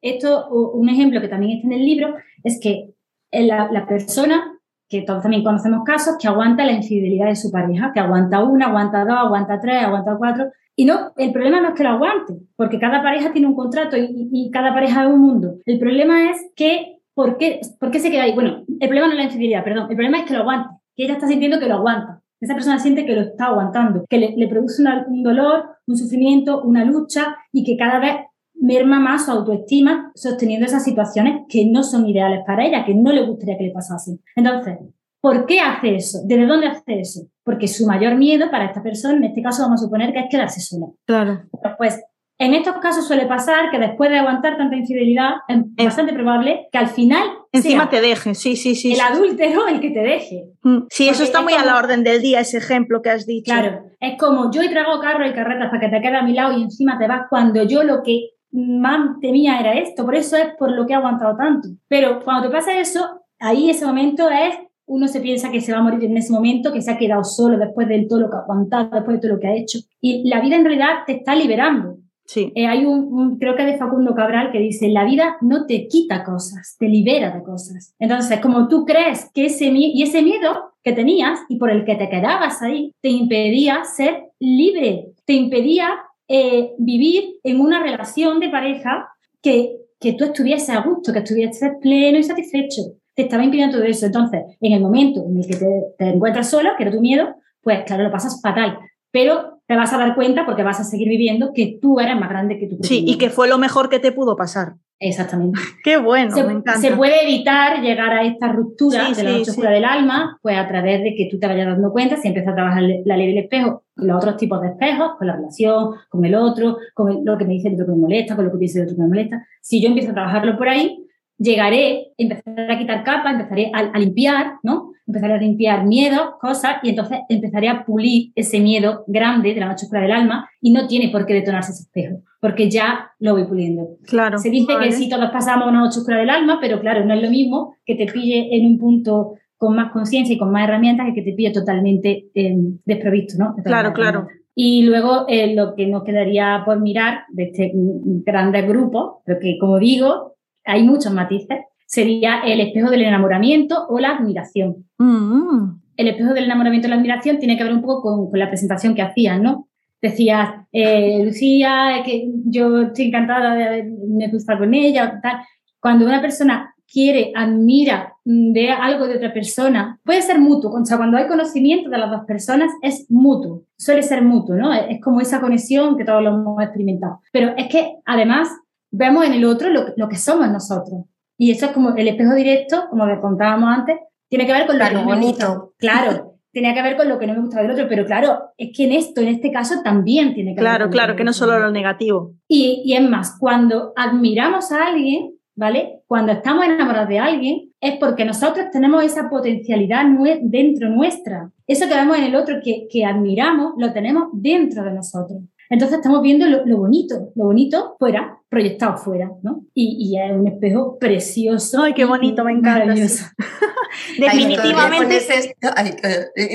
[0.00, 2.94] esto, un ejemplo que también está en el libro, es que
[3.32, 4.57] la, la persona
[4.88, 8.66] que todos también conocemos casos, que aguanta la infidelidad de su pareja, que aguanta una,
[8.66, 10.46] aguanta dos, aguanta tres, aguanta cuatro.
[10.74, 13.96] Y no, el problema no es que lo aguante, porque cada pareja tiene un contrato
[13.96, 15.56] y, y cada pareja es un mundo.
[15.66, 18.34] El problema es que, ¿por qué, ¿por qué se queda ahí?
[18.34, 21.04] Bueno, el problema no es la infidelidad, perdón, el problema es que lo aguante, que
[21.04, 22.22] ella está sintiendo que lo aguanta.
[22.40, 26.84] Esa persona siente que lo está aguantando, que le, produce un dolor, un sufrimiento, una
[26.84, 28.14] lucha y que cada vez
[28.60, 33.12] merma más su autoestima sosteniendo esas situaciones que no son ideales para ella, que no
[33.12, 34.20] le gustaría que le pasasen.
[34.36, 34.78] Entonces,
[35.20, 36.18] ¿por qué hace eso?
[36.24, 37.20] ¿Desde dónde hace eso?
[37.44, 40.26] Porque su mayor miedo para esta persona, en este caso vamos a suponer que es
[40.30, 40.86] quedarse sola.
[41.06, 41.42] Claro.
[41.78, 42.00] Pues
[42.40, 46.78] en estos casos suele pasar que después de aguantar tanta infidelidad, es bastante probable que
[46.78, 48.92] al final Encima sea te deje, sí, sí, sí.
[48.92, 49.02] el sí.
[49.02, 50.44] adúltero el que te deje.
[50.62, 53.26] Mm, Sí, eso está es muy a la orden del día, ese ejemplo que has
[53.26, 53.52] dicho.
[53.52, 56.32] Claro, es como yo y trago carro y carretas para que te quede a mi
[56.34, 60.36] lado y encima te vas cuando yo lo que más temía era esto, por eso
[60.36, 61.68] es por lo que he aguantado tanto.
[61.88, 64.54] Pero cuando te pasa eso, ahí ese momento es,
[64.86, 67.22] uno se piensa que se va a morir en ese momento, que se ha quedado
[67.24, 69.78] solo después de todo lo que ha aguantado, después de todo lo que ha hecho.
[70.00, 71.96] Y la vida en realidad te está liberando.
[72.24, 72.52] Sí.
[72.54, 75.64] Eh, hay un, un- creo que es de Facundo Cabral que dice, la vida no
[75.66, 77.94] te quita cosas, te libera de cosas.
[77.98, 81.84] Entonces, como tú crees que ese miedo, y ese miedo que tenías y por el
[81.86, 85.88] que te quedabas ahí, te impedía ser libre, te impedía
[86.28, 89.08] eh, vivir en una relación de pareja
[89.42, 92.82] que, que tú estuvieses a gusto, que estuvieses pleno y satisfecho.
[93.14, 94.06] Te estaba impidiendo todo eso.
[94.06, 97.34] Entonces, en el momento en el que te, te encuentras sola, que era tu miedo,
[97.62, 98.78] pues claro, lo pasas fatal.
[99.10, 102.28] Pero te vas a dar cuenta, porque vas a seguir viviendo, que tú eres más
[102.28, 104.74] grande que tu Sí, y que fue lo mejor que te pudo pasar.
[105.00, 105.60] Exactamente.
[105.84, 106.80] Qué bueno, se, me encanta.
[106.80, 109.50] se puede evitar llegar a esta ruptura Sí, de la noche sí.
[109.50, 112.52] oscura del alma, pues a través de que tú te vayas dando cuenta, si empiezas
[112.52, 116.24] a trabajar la ley del espejo, los otros tipos de espejos, con la relación, con
[116.24, 118.50] el otro, con el- lo que me dice el otro que me molesta, con lo
[118.52, 119.46] que piensa el otro que me molesta.
[119.60, 121.04] Si yo empiezo a trabajarlo por ahí,
[121.38, 124.92] llegaré, empezaré a quitar capas, empezaré a, a limpiar, ¿no?
[125.06, 129.66] Empezaré a limpiar miedos, cosas, y entonces empezaré a pulir ese miedo grande de la
[129.68, 133.32] noche oscura del alma y no tiene por qué detonarse ese espejo, porque ya lo
[133.32, 133.96] voy puliendo.
[134.06, 134.38] Claro.
[134.38, 134.86] Se dice vale.
[134.86, 137.74] que sí, todos pasamos una noche oscura del alma, pero claro, no es lo mismo
[137.84, 141.22] que te pille en un punto con más conciencia y con más herramientas que que
[141.22, 143.56] te pille totalmente eh, desprovisto, ¿no?
[143.64, 144.28] Claro, claro.
[144.54, 149.78] Y luego eh, lo que nos quedaría por mirar de este grande grupo, porque como
[149.78, 154.84] digo, hay muchos matices, sería el espejo del enamoramiento o la admiración.
[154.98, 158.38] Mm, El espejo del enamoramiento y la admiración tiene que ver un poco con, con
[158.38, 159.67] la presentación que hacías, ¿no?
[160.00, 165.38] Decías, eh, Lucía, que yo estoy encantada de haber- me gusta con ella, tal.
[165.80, 170.72] Cuando una persona quiere, admira, mm, ve algo de otra persona, puede ser mutuo.
[170.72, 173.64] O sea, cuando hay conocimiento de las dos personas, es mutuo.
[173.76, 174.72] Suele ser mutuo, ¿no?
[174.72, 177.20] Es, como esa conexión que todos lo hemos experimentado.
[177.32, 178.48] Pero es que, además,
[178.90, 181.04] vemos en el otro lo, que- lo que somos nosotros.
[181.36, 183.96] Y eso es como el espejo directo, como le contábamos antes,
[184.28, 185.28] tiene que ver con lo Claro, que bonito.
[185.30, 185.64] gusta.
[185.78, 188.70] Claro, tenía que ver con lo que no me gustaba del otro, pero claro, es
[188.76, 191.58] que en esto, en este caso, también tiene que ver claro, claro, que no solo
[191.58, 192.32] lo negativo.
[192.48, 196.00] Y, y es más, cuando admiramos a alguien, ¿vale?
[196.06, 201.50] Cuando estamos enamorados de alguien, es porque nosotros tenemos esa potencialidad nue- dentro nuestra.
[201.66, 205.40] Eso que vemos en el otro que, que admiramos, lo tenemos dentro de nosotros.
[205.70, 209.64] Entonces estamos viendo lo, lo bonito, lo bonito fuera, proyectado fuera, ¿no?
[209.74, 211.82] Y, y es un espejo precioso.
[211.82, 213.24] Ay, qué bonito, me encanta, maravilloso.
[214.18, 215.20] Definitivamente.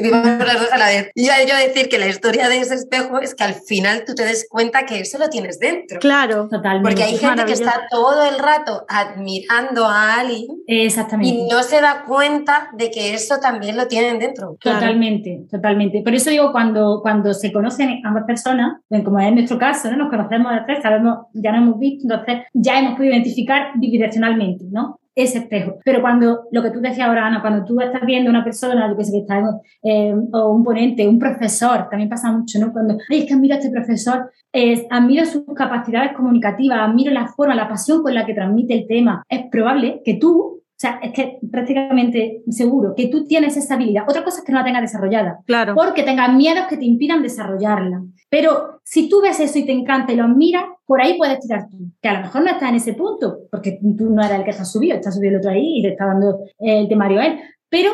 [0.10, 1.12] Dos a la vez.
[1.16, 4.26] Y yo decir que la historia de ese espejo es que al final tú te
[4.26, 6.00] des cuenta que eso lo tienes dentro.
[6.00, 6.48] Claro.
[6.50, 6.90] Totalmente.
[6.90, 11.30] Porque hay gente que está todo el rato admirando a alguien Exactamente.
[11.30, 14.58] y no se da cuenta de que eso también lo tienen dentro.
[14.60, 14.80] Claro.
[14.80, 16.02] Totalmente, totalmente.
[16.02, 19.98] Por eso digo, cuando, cuando se conocen ambas personas, como es en nuestro caso, ¿no?
[19.98, 25.00] nos conocemos de tres, sabemos, ya nos hemos entonces ya hemos podido identificar bidireccionalmente, ¿no?
[25.16, 25.78] Ese espejo.
[25.86, 28.98] Pero cuando, lo que tú decías ahora, Ana, cuando tú estás viendo una persona, yo
[28.98, 29.44] que sé, que está
[29.84, 32.74] eh, o un ponente, un profesor, también pasa mucho, ¿no?
[32.74, 37.28] Cuando, ay, es que admiro a este profesor, es, admiro sus capacidades comunicativas, admiro la
[37.28, 39.24] forma, la pasión con la que transmite el tema.
[39.30, 40.53] Es probable que tú,
[40.84, 44.04] sea, es que prácticamente seguro que tú tienes esa habilidad.
[44.08, 45.76] Otra cosa es que no la tengas desarrollada, Claro.
[45.76, 48.04] porque tengas miedos que te impidan desarrollarla.
[48.30, 51.68] Pero si tú ves eso y te encanta y lo admiras, por ahí puedes tirar
[51.70, 51.78] tú.
[52.02, 54.50] Que a lo mejor no estás en ese punto, porque tú no eres el que
[54.52, 57.40] está subido, está subido el otro ahí y te está dando el temario a él.
[57.70, 57.92] Pero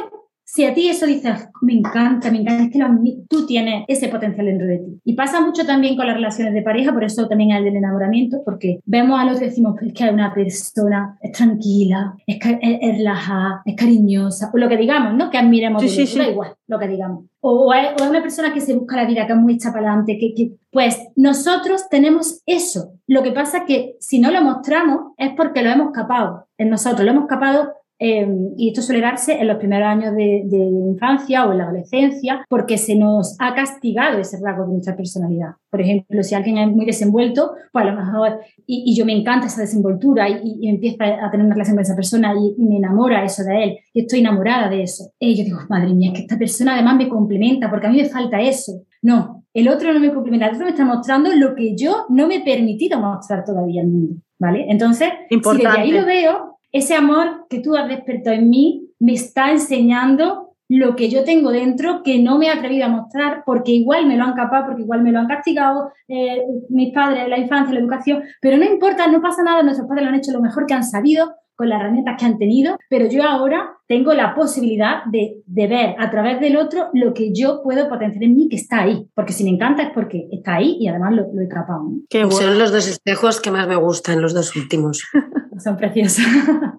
[0.52, 2.88] si a ti eso dices, me encanta, me encanta, es que lo
[3.30, 5.00] tú tienes ese potencial dentro de ti.
[5.04, 8.42] Y pasa mucho también con las relaciones de pareja, por eso también el del enamoramiento,
[8.44, 12.38] porque vemos a los que decimos "Pues es que es una persona, es tranquila, es,
[12.44, 15.30] es, es relajada, es cariñosa, o lo que digamos, ¿no?
[15.30, 16.20] Que admiremos Sí, del sí, otro, sí.
[16.28, 17.26] da igual lo que digamos.
[17.42, 19.54] O, o es, o es una persona que se busca la vida, que es muy
[19.54, 22.94] hecha para adelante, que, que- pues nosotros tenemos eso.
[23.08, 26.70] Lo que pasa es que si no lo mostramos es porque lo hemos capado en
[26.70, 27.72] nosotros, lo hemos capado
[28.02, 31.66] Em, y esto suele darse en los primeros años de, de, infancia o en la
[31.66, 35.50] adolescencia, porque se nos ha castigado ese rasgo de nuestra personalidad.
[35.70, 39.12] Por ejemplo, si alguien es muy desenvuelto, pues a lo mejor, y, y yo me
[39.12, 42.66] encanta esa desenvoltura y, y, empiezo a tener una relación con esa persona y, y,
[42.70, 45.12] me enamora eso de él, y estoy enamorada de eso.
[45.20, 47.98] Y yo digo, madre mía, es que esta persona además me complementa, porque a mí
[47.98, 48.82] me falta eso.
[49.02, 52.28] No, el otro no me complementa, el otro me está mostrando lo que yo no
[52.28, 54.22] me he permitido mostrar todavía al mundo.
[54.42, 54.68] ¿Vale?
[54.70, 55.82] Entonces, Importante.
[55.84, 59.52] si desde ahí lo veo, ese amor que tú has despertado en mí me está
[59.52, 64.06] enseñando lo que yo tengo dentro que no me he atrevido a mostrar porque igual
[64.06, 67.74] me lo han capado, porque igual me lo han castigado eh, mis padres, la infancia,
[67.74, 70.68] la educación, pero no importa, no pasa nada, nuestros padres lo han hecho lo mejor
[70.68, 75.04] que han sabido con las herramientas que han tenido, pero yo ahora tengo la posibilidad
[75.12, 78.56] de, de, ver a través del otro lo que yo puedo potenciar en mí que
[78.56, 81.50] está ahí, porque si me encanta es porque está ahí y además lo, lo he
[81.50, 81.84] capado.
[81.84, 82.00] ¿no?
[82.10, 82.38] Qué bueno.
[82.38, 85.04] Son los dos espejos que más me gustan, los dos últimos.
[85.60, 86.26] Son preciosos.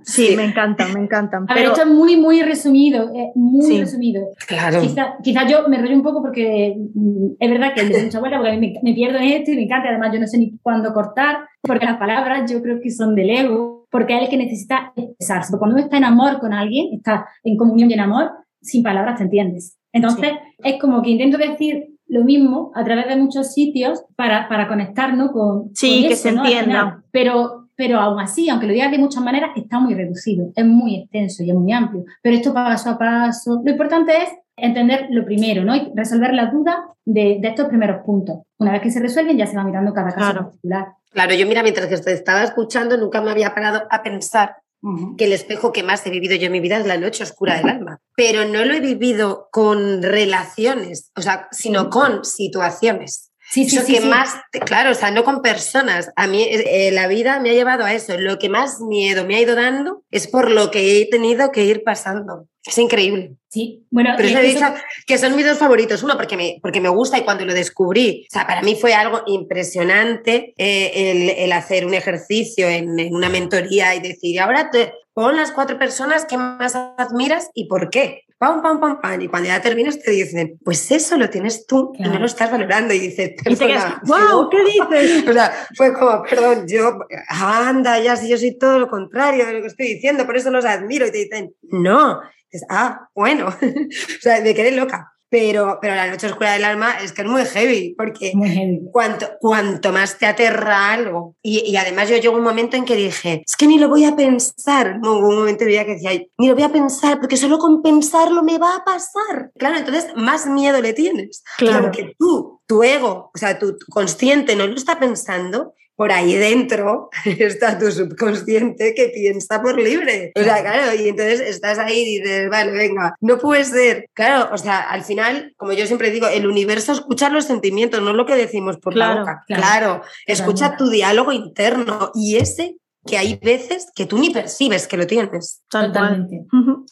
[0.02, 1.44] Sí, sí, me encantan, me encantan.
[1.48, 1.72] A ver, pero...
[1.72, 3.78] esto es muy, muy resumido, eh, muy sí.
[3.78, 4.22] resumido.
[4.46, 4.80] Claro.
[4.80, 8.38] Quizá, quizá, yo me rollo un poco porque mm, es verdad que de mucha vuelta,
[8.38, 10.38] porque a mí me, me, pierdo en esto y me encanta, además yo no sé
[10.38, 14.28] ni cuándo cortar, porque las palabras yo creo que son del ego, porque es el
[14.28, 15.50] que necesita expresarse.
[15.50, 18.30] Porque cuando uno está en amor con alguien, está en comunión y en amor,
[18.62, 19.78] sin palabras te entiendes.
[19.92, 20.38] Entonces, sí.
[20.64, 25.30] es como que intento decir lo mismo a través de muchos sitios para, para conectarnos
[25.30, 26.44] con, sí, con que eso, se ¿no?
[26.44, 27.04] entienda.
[27.12, 30.96] Pero, pero aún así, aunque lo digas de muchas maneras, está muy reducido, es muy
[30.96, 32.04] extenso y es muy amplio.
[32.20, 33.62] Pero esto paso a paso.
[33.64, 35.74] Lo importante es entender lo primero, ¿no?
[35.74, 36.76] Y resolver las dudas
[37.06, 38.40] de, de, estos primeros puntos.
[38.58, 40.44] Una vez que se resuelven, ya se va mirando cada caso Claro.
[40.44, 40.88] particular.
[41.10, 44.90] Claro, yo mira, mientras que te estaba escuchando, nunca me había parado a pensar uh
[44.90, 45.16] -huh.
[45.16, 47.56] que el espejo que más he vivido yo en mi vida es la noche oscura
[47.56, 47.98] del alma.
[48.14, 53.29] Pero no lo he vivido con relaciones, o sea, sino con situaciones.
[53.50, 54.06] Sí, sí, lo sí, que sí.
[54.06, 54.34] más,
[54.64, 56.10] claro, o sea, no con personas.
[56.14, 58.16] A mí eh, la vida me ha llevado a eso.
[58.16, 61.64] Lo que más miedo me ha ido dando es por lo que he tenido que
[61.64, 62.46] ir pasando.
[62.64, 63.32] Es increíble.
[63.48, 64.66] Sí, bueno, pero eso he dicho
[65.06, 66.02] que son mis dos favoritos.
[66.04, 68.94] Uno, porque me, porque me gusta y cuando lo descubrí, o sea, para mí fue
[68.94, 74.70] algo impresionante eh, el, el, hacer un ejercicio en, en, una mentoría y decir, ahora
[74.70, 78.22] te pon las cuatro personas que más admiras y por qué.
[78.40, 79.20] Pam, pam, pam, pam.
[79.20, 82.10] Y cuando ya terminas te dicen, pues eso lo tienes tú claro.
[82.10, 82.94] y no lo estás valorando.
[82.94, 85.24] Y dices, y te quedas, wow, ¿qué dices?
[85.28, 89.52] o sea, fue como, perdón, yo, anda, ya si yo soy todo lo contrario de
[89.52, 91.06] lo que estoy diciendo, por eso los admiro.
[91.06, 92.18] Y te dicen, no.
[92.50, 93.48] Dices, ah, bueno.
[93.60, 95.12] o sea, me quedé loca.
[95.30, 98.80] Pero, pero la noche oscura del alma es que es muy heavy, porque muy heavy.
[98.90, 101.36] Cuanto, cuanto más te aterra algo.
[101.40, 104.04] Y, y, además yo llegó un momento en que dije, es que ni lo voy
[104.04, 104.98] a pensar.
[105.00, 107.58] No, hubo un momento de vida que decía, ni lo voy a pensar, porque solo
[107.58, 109.52] con pensarlo me va a pasar.
[109.56, 111.44] Claro, entonces más miedo le tienes.
[111.58, 111.84] Claro.
[111.84, 116.34] Porque tú, tu ego, o sea, tu, tu consciente no lo está pensando, por ahí
[116.34, 120.32] dentro está tu subconsciente que piensa por libre.
[120.34, 124.08] O sea, claro, y entonces estás ahí y dices, vale, venga, no puede ser.
[124.14, 128.14] Claro, o sea, al final, como yo siempre digo, el universo escucha los sentimientos, no
[128.14, 129.44] lo que decimos por claro, la boca.
[129.46, 132.76] Claro, claro escucha tu diálogo interno y ese
[133.06, 135.62] que hay veces que tú ni percibes que lo tienes.
[135.68, 136.46] Totalmente.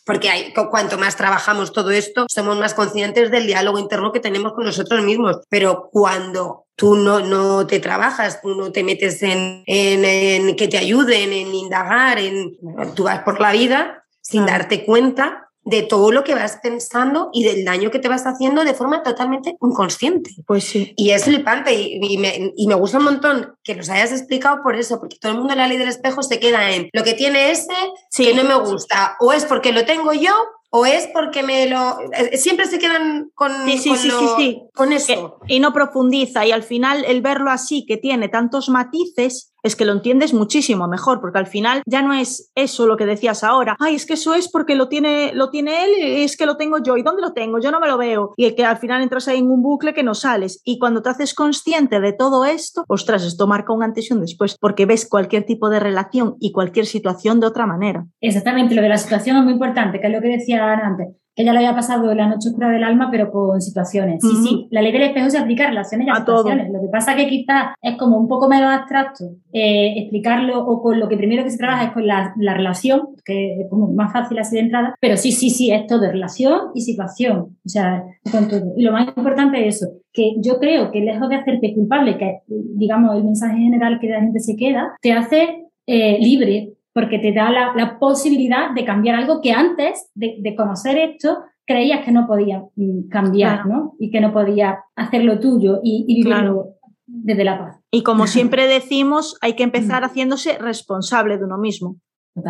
[0.09, 4.55] Porque hay, cuanto más trabajamos todo esto, somos más conscientes del diálogo interno que tenemos
[4.55, 5.37] con nosotros mismos.
[5.51, 10.67] Pero cuando tú no, no te trabajas, tú no te metes en, en, en que
[10.67, 12.57] te ayuden, en indagar, en,
[12.95, 17.45] tú vas por la vida sin darte cuenta de todo lo que vas pensando y
[17.45, 20.31] del daño que te vas haciendo de forma totalmente inconsciente.
[20.47, 20.95] Pues sí.
[20.97, 24.63] Y es flipante y, y, me, y me gusta un montón que los hayas explicado
[24.63, 27.05] por eso, porque todo el mundo en la ley del espejo se queda en lo
[27.05, 27.75] que tiene ese
[28.11, 28.25] sí.
[28.25, 30.33] que no me gusta, o es porque lo tengo yo
[30.71, 31.99] o es porque me lo
[32.35, 34.63] siempre se quedan con, sí, sí, con, sí, lo, sí, sí.
[34.75, 39.55] con eso y no profundiza y al final el verlo así que tiene tantos matices
[39.63, 43.07] es que lo entiendes muchísimo mejor porque al final ya no es eso lo que
[43.07, 43.77] decías ahora.
[43.79, 46.57] Ay es que eso es porque lo tiene lo tiene él y es que lo
[46.57, 46.97] tengo yo.
[46.97, 48.33] Y dónde lo tengo yo no me lo veo.
[48.37, 50.61] Y que al final entras ahí en un bucle que no sales.
[50.65, 54.21] Y cuando te haces consciente de todo esto ostras esto marca un antes y un
[54.21, 58.07] después porque ves cualquier tipo de relación y cualquier situación de otra manera.
[58.21, 61.09] Exactamente lo de la situación es muy importante que es lo que decía antes,
[61.39, 64.21] ella lo había pasado en la noche oscura del alma, pero con situaciones.
[64.21, 64.43] Sí, uh -huh.
[64.43, 66.67] sí, la ley del espejo se aplica a relaciones y a, a situaciones.
[66.67, 66.77] Todo.
[66.77, 70.99] Lo que pasa que quizás es como un poco menos abstracto eh, explicarlo o con
[70.99, 74.13] lo que primero que se trabaja es con la, la, relación, que es como más
[74.13, 77.57] fácil así de entrada, pero sí, sí, sí, es todo relación y situación.
[77.65, 78.73] O sea, con todo.
[78.77, 82.41] Y lo más importante es eso, que yo creo que lejos de hacerte culpable, que
[82.49, 87.33] digamos el mensaje general que la gente se queda, te hace eh, libre porque te
[87.33, 92.11] da la, la, posibilidad de cambiar algo que antes de, de conocer esto creías que
[92.11, 93.69] no podía mm, cambiar, claro.
[93.69, 93.95] ¿no?
[94.01, 96.75] Y que no podía hacerlo tuyo y, y vivirlo claro.
[97.07, 97.81] desde la paz.
[97.93, 101.99] Y como siempre decimos, hay que empezar haciéndose responsable de uno mismo.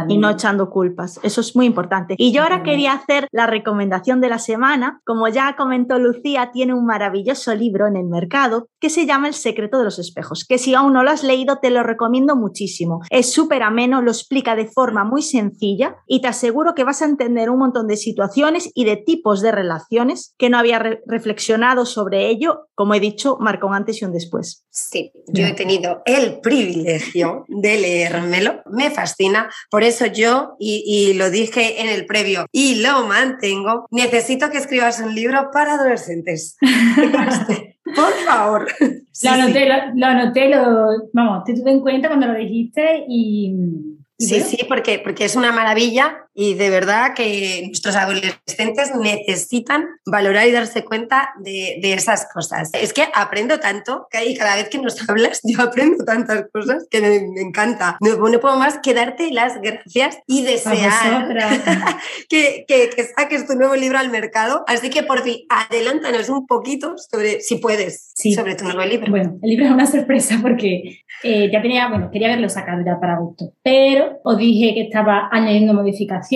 [0.09, 1.21] Y no echando culpas.
[1.23, 2.15] Eso es muy importante.
[2.19, 5.01] Y yo ahora quería hacer la recomendación de la semana.
[5.05, 9.35] Como ya comentó Lucía, tiene un maravilloso libro en el mercado que se llama El
[9.35, 13.01] secreto de los espejos, que si aún no lo has leído te lo recomiendo muchísimo.
[13.11, 17.07] Es súper ameno, lo explica de forma muy sencilla y te aseguro que vas a
[17.07, 22.29] entender un montón de situaciones y de tipos de relaciones que no había reflexionado sobre
[22.29, 22.69] ello.
[22.75, 24.65] Como he dicho, marca un antes y un después.
[24.71, 28.63] Sí, yo he tenido el privilegio de leérmelo.
[28.67, 34.51] Me fascina por eso yo, y, lo dije en el previo, y lo mantengo, necesito
[34.51, 36.57] que escribas un libro para adolescentes.
[37.85, 38.67] Por favor.
[38.81, 40.51] lo, anoté, lo, anoté,
[41.13, 43.55] vamos, te tuve en cuenta cuando lo dijiste y...
[44.19, 50.47] sí, sí, porque, porque es una maravilla y de verdad que nuestros adolescentes necesitan valorar
[50.47, 52.71] y darse cuenta de, esas cosas.
[52.75, 57.01] Es que aprendo tanto que cada vez que nos hablas yo aprendo tantas cosas que
[57.01, 57.99] me, encanta.
[58.01, 61.27] No, puedo más que darte las gracias y desear
[62.29, 64.63] que, que, saques tu nuevo libro al mercado.
[64.69, 69.11] Así que por fin, adelántanos un poquito sobre, si puedes, sobre tu nuevo libro.
[69.11, 73.01] Bueno, el libro es una sorpresa porque eh, ya tenía, bueno, quería haberlo sacado ya
[73.01, 76.28] para gusto, pero os dije que estaba añadiendo modificaciones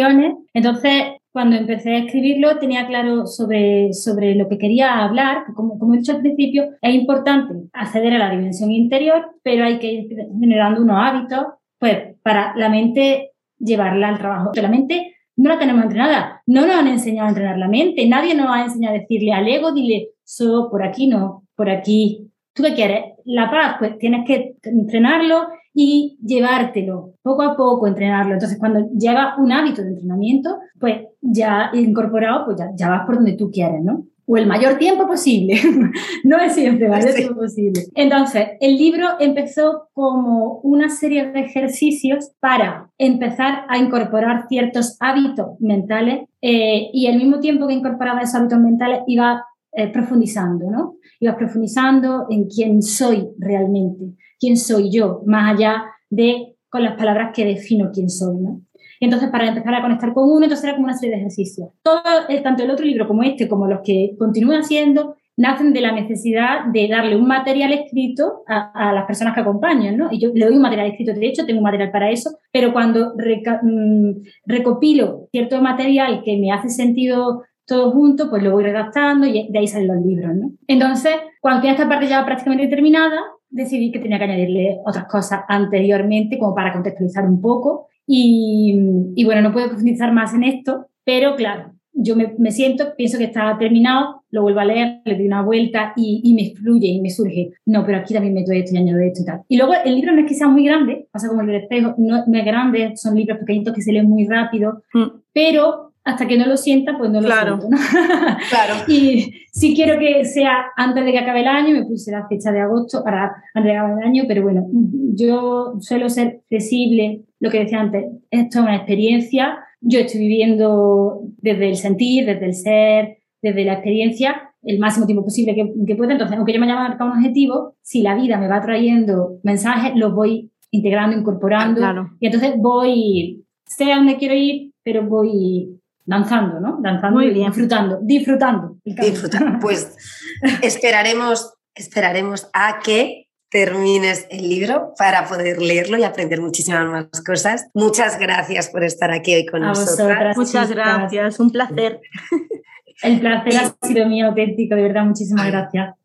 [0.55, 5.95] entonces, cuando empecé a escribirlo, tenía claro sobre, sobre lo que quería hablar, como, como
[5.95, 10.09] he dicho al principio, es importante acceder a la dimensión interior, pero hay que ir
[10.39, 11.47] generando unos hábitos,
[11.79, 14.51] pues, para la mente llevarla al trabajo.
[14.55, 18.35] la mente no la tenemos entrenada, no nos han enseñado a entrenar la mente, nadie
[18.35, 22.29] nos ha enseñado a decirle al ego, dile, so, por aquí no, por aquí.
[22.53, 23.12] ¿Tú qué quieres?
[23.25, 28.35] La paz, pues tienes que entrenarlo y llevártelo poco a poco, entrenarlo.
[28.35, 33.17] Entonces, cuando llega un hábito de entrenamiento, pues ya incorporado, pues ya, ya vas por
[33.17, 34.05] donde tú quieres, ¿no?
[34.27, 35.61] o el mayor tiempo posible.
[36.25, 37.83] no es siempre el mayor tiempo posible.
[37.95, 45.61] Entonces, el libro empezó como una serie de ejercicios para empezar a incorporar ciertos hábitos
[45.61, 50.97] mentales eh, y al mismo tiempo que incorporaba esos hábitos mentales iba eh, profundizando, ¿no?
[51.21, 57.31] Iba profundizando en quién soy realmente quién soy yo, más allá de con las palabras
[57.33, 58.61] que defino quién soy, ¿no?
[58.99, 61.71] entonces, para empezar a conectar con uno, entonces era como una serie de ejercicios.
[61.83, 62.01] Todo,
[62.45, 66.67] tanto el otro libro como este, como los que continúan haciendo, nacen de la necesidad
[66.73, 70.09] de darle un material escrito a, las personas que acompañan, ¿no?
[70.13, 72.73] Y yo le doy un material escrito, de hecho, tengo un material para eso, pero
[72.73, 79.27] cuando mm, recopilo cierto material que me hace sentido todo junto, pues lo voy redactando
[79.27, 80.53] y de ahí salen los libros, ¿no?
[80.67, 85.41] Entonces, cuando tenía esta parte ya prácticamente terminada, decidí que tenía que añadirle otras cosas
[85.49, 87.89] anteriormente como para contextualizar un poco.
[88.07, 88.79] Y,
[89.15, 93.19] y bueno, no puedo profundizar más en esto, pero claro, yo me, me, siento, pienso
[93.19, 96.89] que está terminado, lo vuelvo a leer, le doy una vuelta y, y, me fluye
[96.89, 97.51] y me surge.
[97.67, 99.43] No, pero aquí también meto esto y añado esto y tal.
[99.47, 102.17] Y luego el libro no es que sea muy grande, pasa como el espejo, no,
[102.17, 105.07] es grande, son libros pequeñitos que se leen muy rápido, mm.
[105.33, 107.59] pero hasta que no lo sienta, pues no lo claro.
[107.61, 107.77] siento.
[108.51, 108.75] claro.
[108.89, 112.51] Y si quiero que sea antes de que acabe el año, me puse la fecha
[112.51, 114.67] de agosto para antes de que acabe el año, pero bueno,
[115.15, 121.23] yo suelo ser flexible, lo que decía antes, esto es una experiencia, yo estoy viviendo
[121.39, 125.97] desde el sentir, desde el ser, desde la experiencia, el máximo tiempo posible que, que
[125.97, 129.39] pueda, entonces, aunque yo me haya marcado un objetivo, si la vida me va trayendo
[129.43, 132.11] mensajes, los voy integrando, incorporando, claro.
[132.19, 136.79] y entonces voy, sé a dónde quiero ir, pero voy danzando, ¿no?
[136.81, 137.49] Danzando Muy bien.
[137.49, 138.77] disfrutando, disfrutando.
[138.85, 139.59] Disfrutando.
[139.61, 139.97] Pues
[140.63, 147.69] esperaremos, esperaremos a que termines el libro para poder leerlo y aprender muchísimas más cosas.
[147.75, 150.37] Muchas gracias por estar aquí hoy con nosotros.
[150.37, 152.01] Muchas gracias, un placer.
[153.03, 155.97] El placer ha sido mío auténtico, de verdad, muchísimas gracias.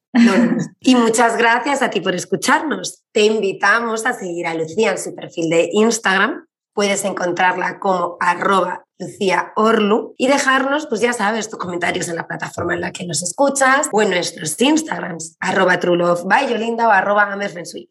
[0.81, 3.03] y muchas gracias a ti por escucharnos.
[3.11, 6.47] Te invitamos a seguir a Lucía en su perfil de Instagram.
[6.73, 12.27] Puedes encontrarla como arroba Lucía Orlu, y dejarnos, pues ya sabes, tus comentarios en la
[12.27, 17.37] plataforma en la que nos escuchas o en nuestros Instagrams, arroba Yolinda o arroba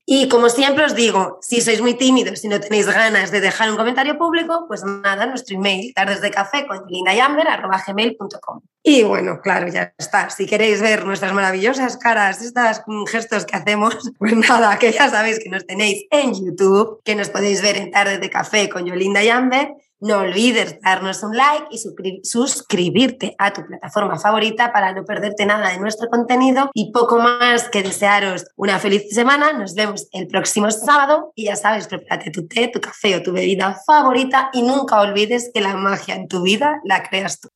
[0.04, 3.70] Y como siempre os digo, si sois muy tímidos y no tenéis ganas de dejar
[3.70, 8.60] un comentario público, pues nada, nuestro email, tardes de café con gmail.com.
[8.82, 10.30] Y bueno, claro, ya está.
[10.30, 15.40] Si queréis ver nuestras maravillosas caras, estos gestos que hacemos, pues nada, que ya sabéis
[15.40, 19.24] que nos tenéis en YouTube, que nos podéis ver en Tardes de Café con Yolinda
[19.24, 21.78] y Amber no olvides darnos un like y
[22.22, 27.68] suscribirte a tu plataforma favorita para no perderte nada de nuestro contenido y poco más
[27.68, 29.52] que desearos una feliz semana.
[29.52, 33.32] Nos vemos el próximo sábado y ya sabes, prepárate tu té, tu café o tu
[33.32, 37.48] bebida favorita y nunca olvides que la magia en tu vida la creas tú.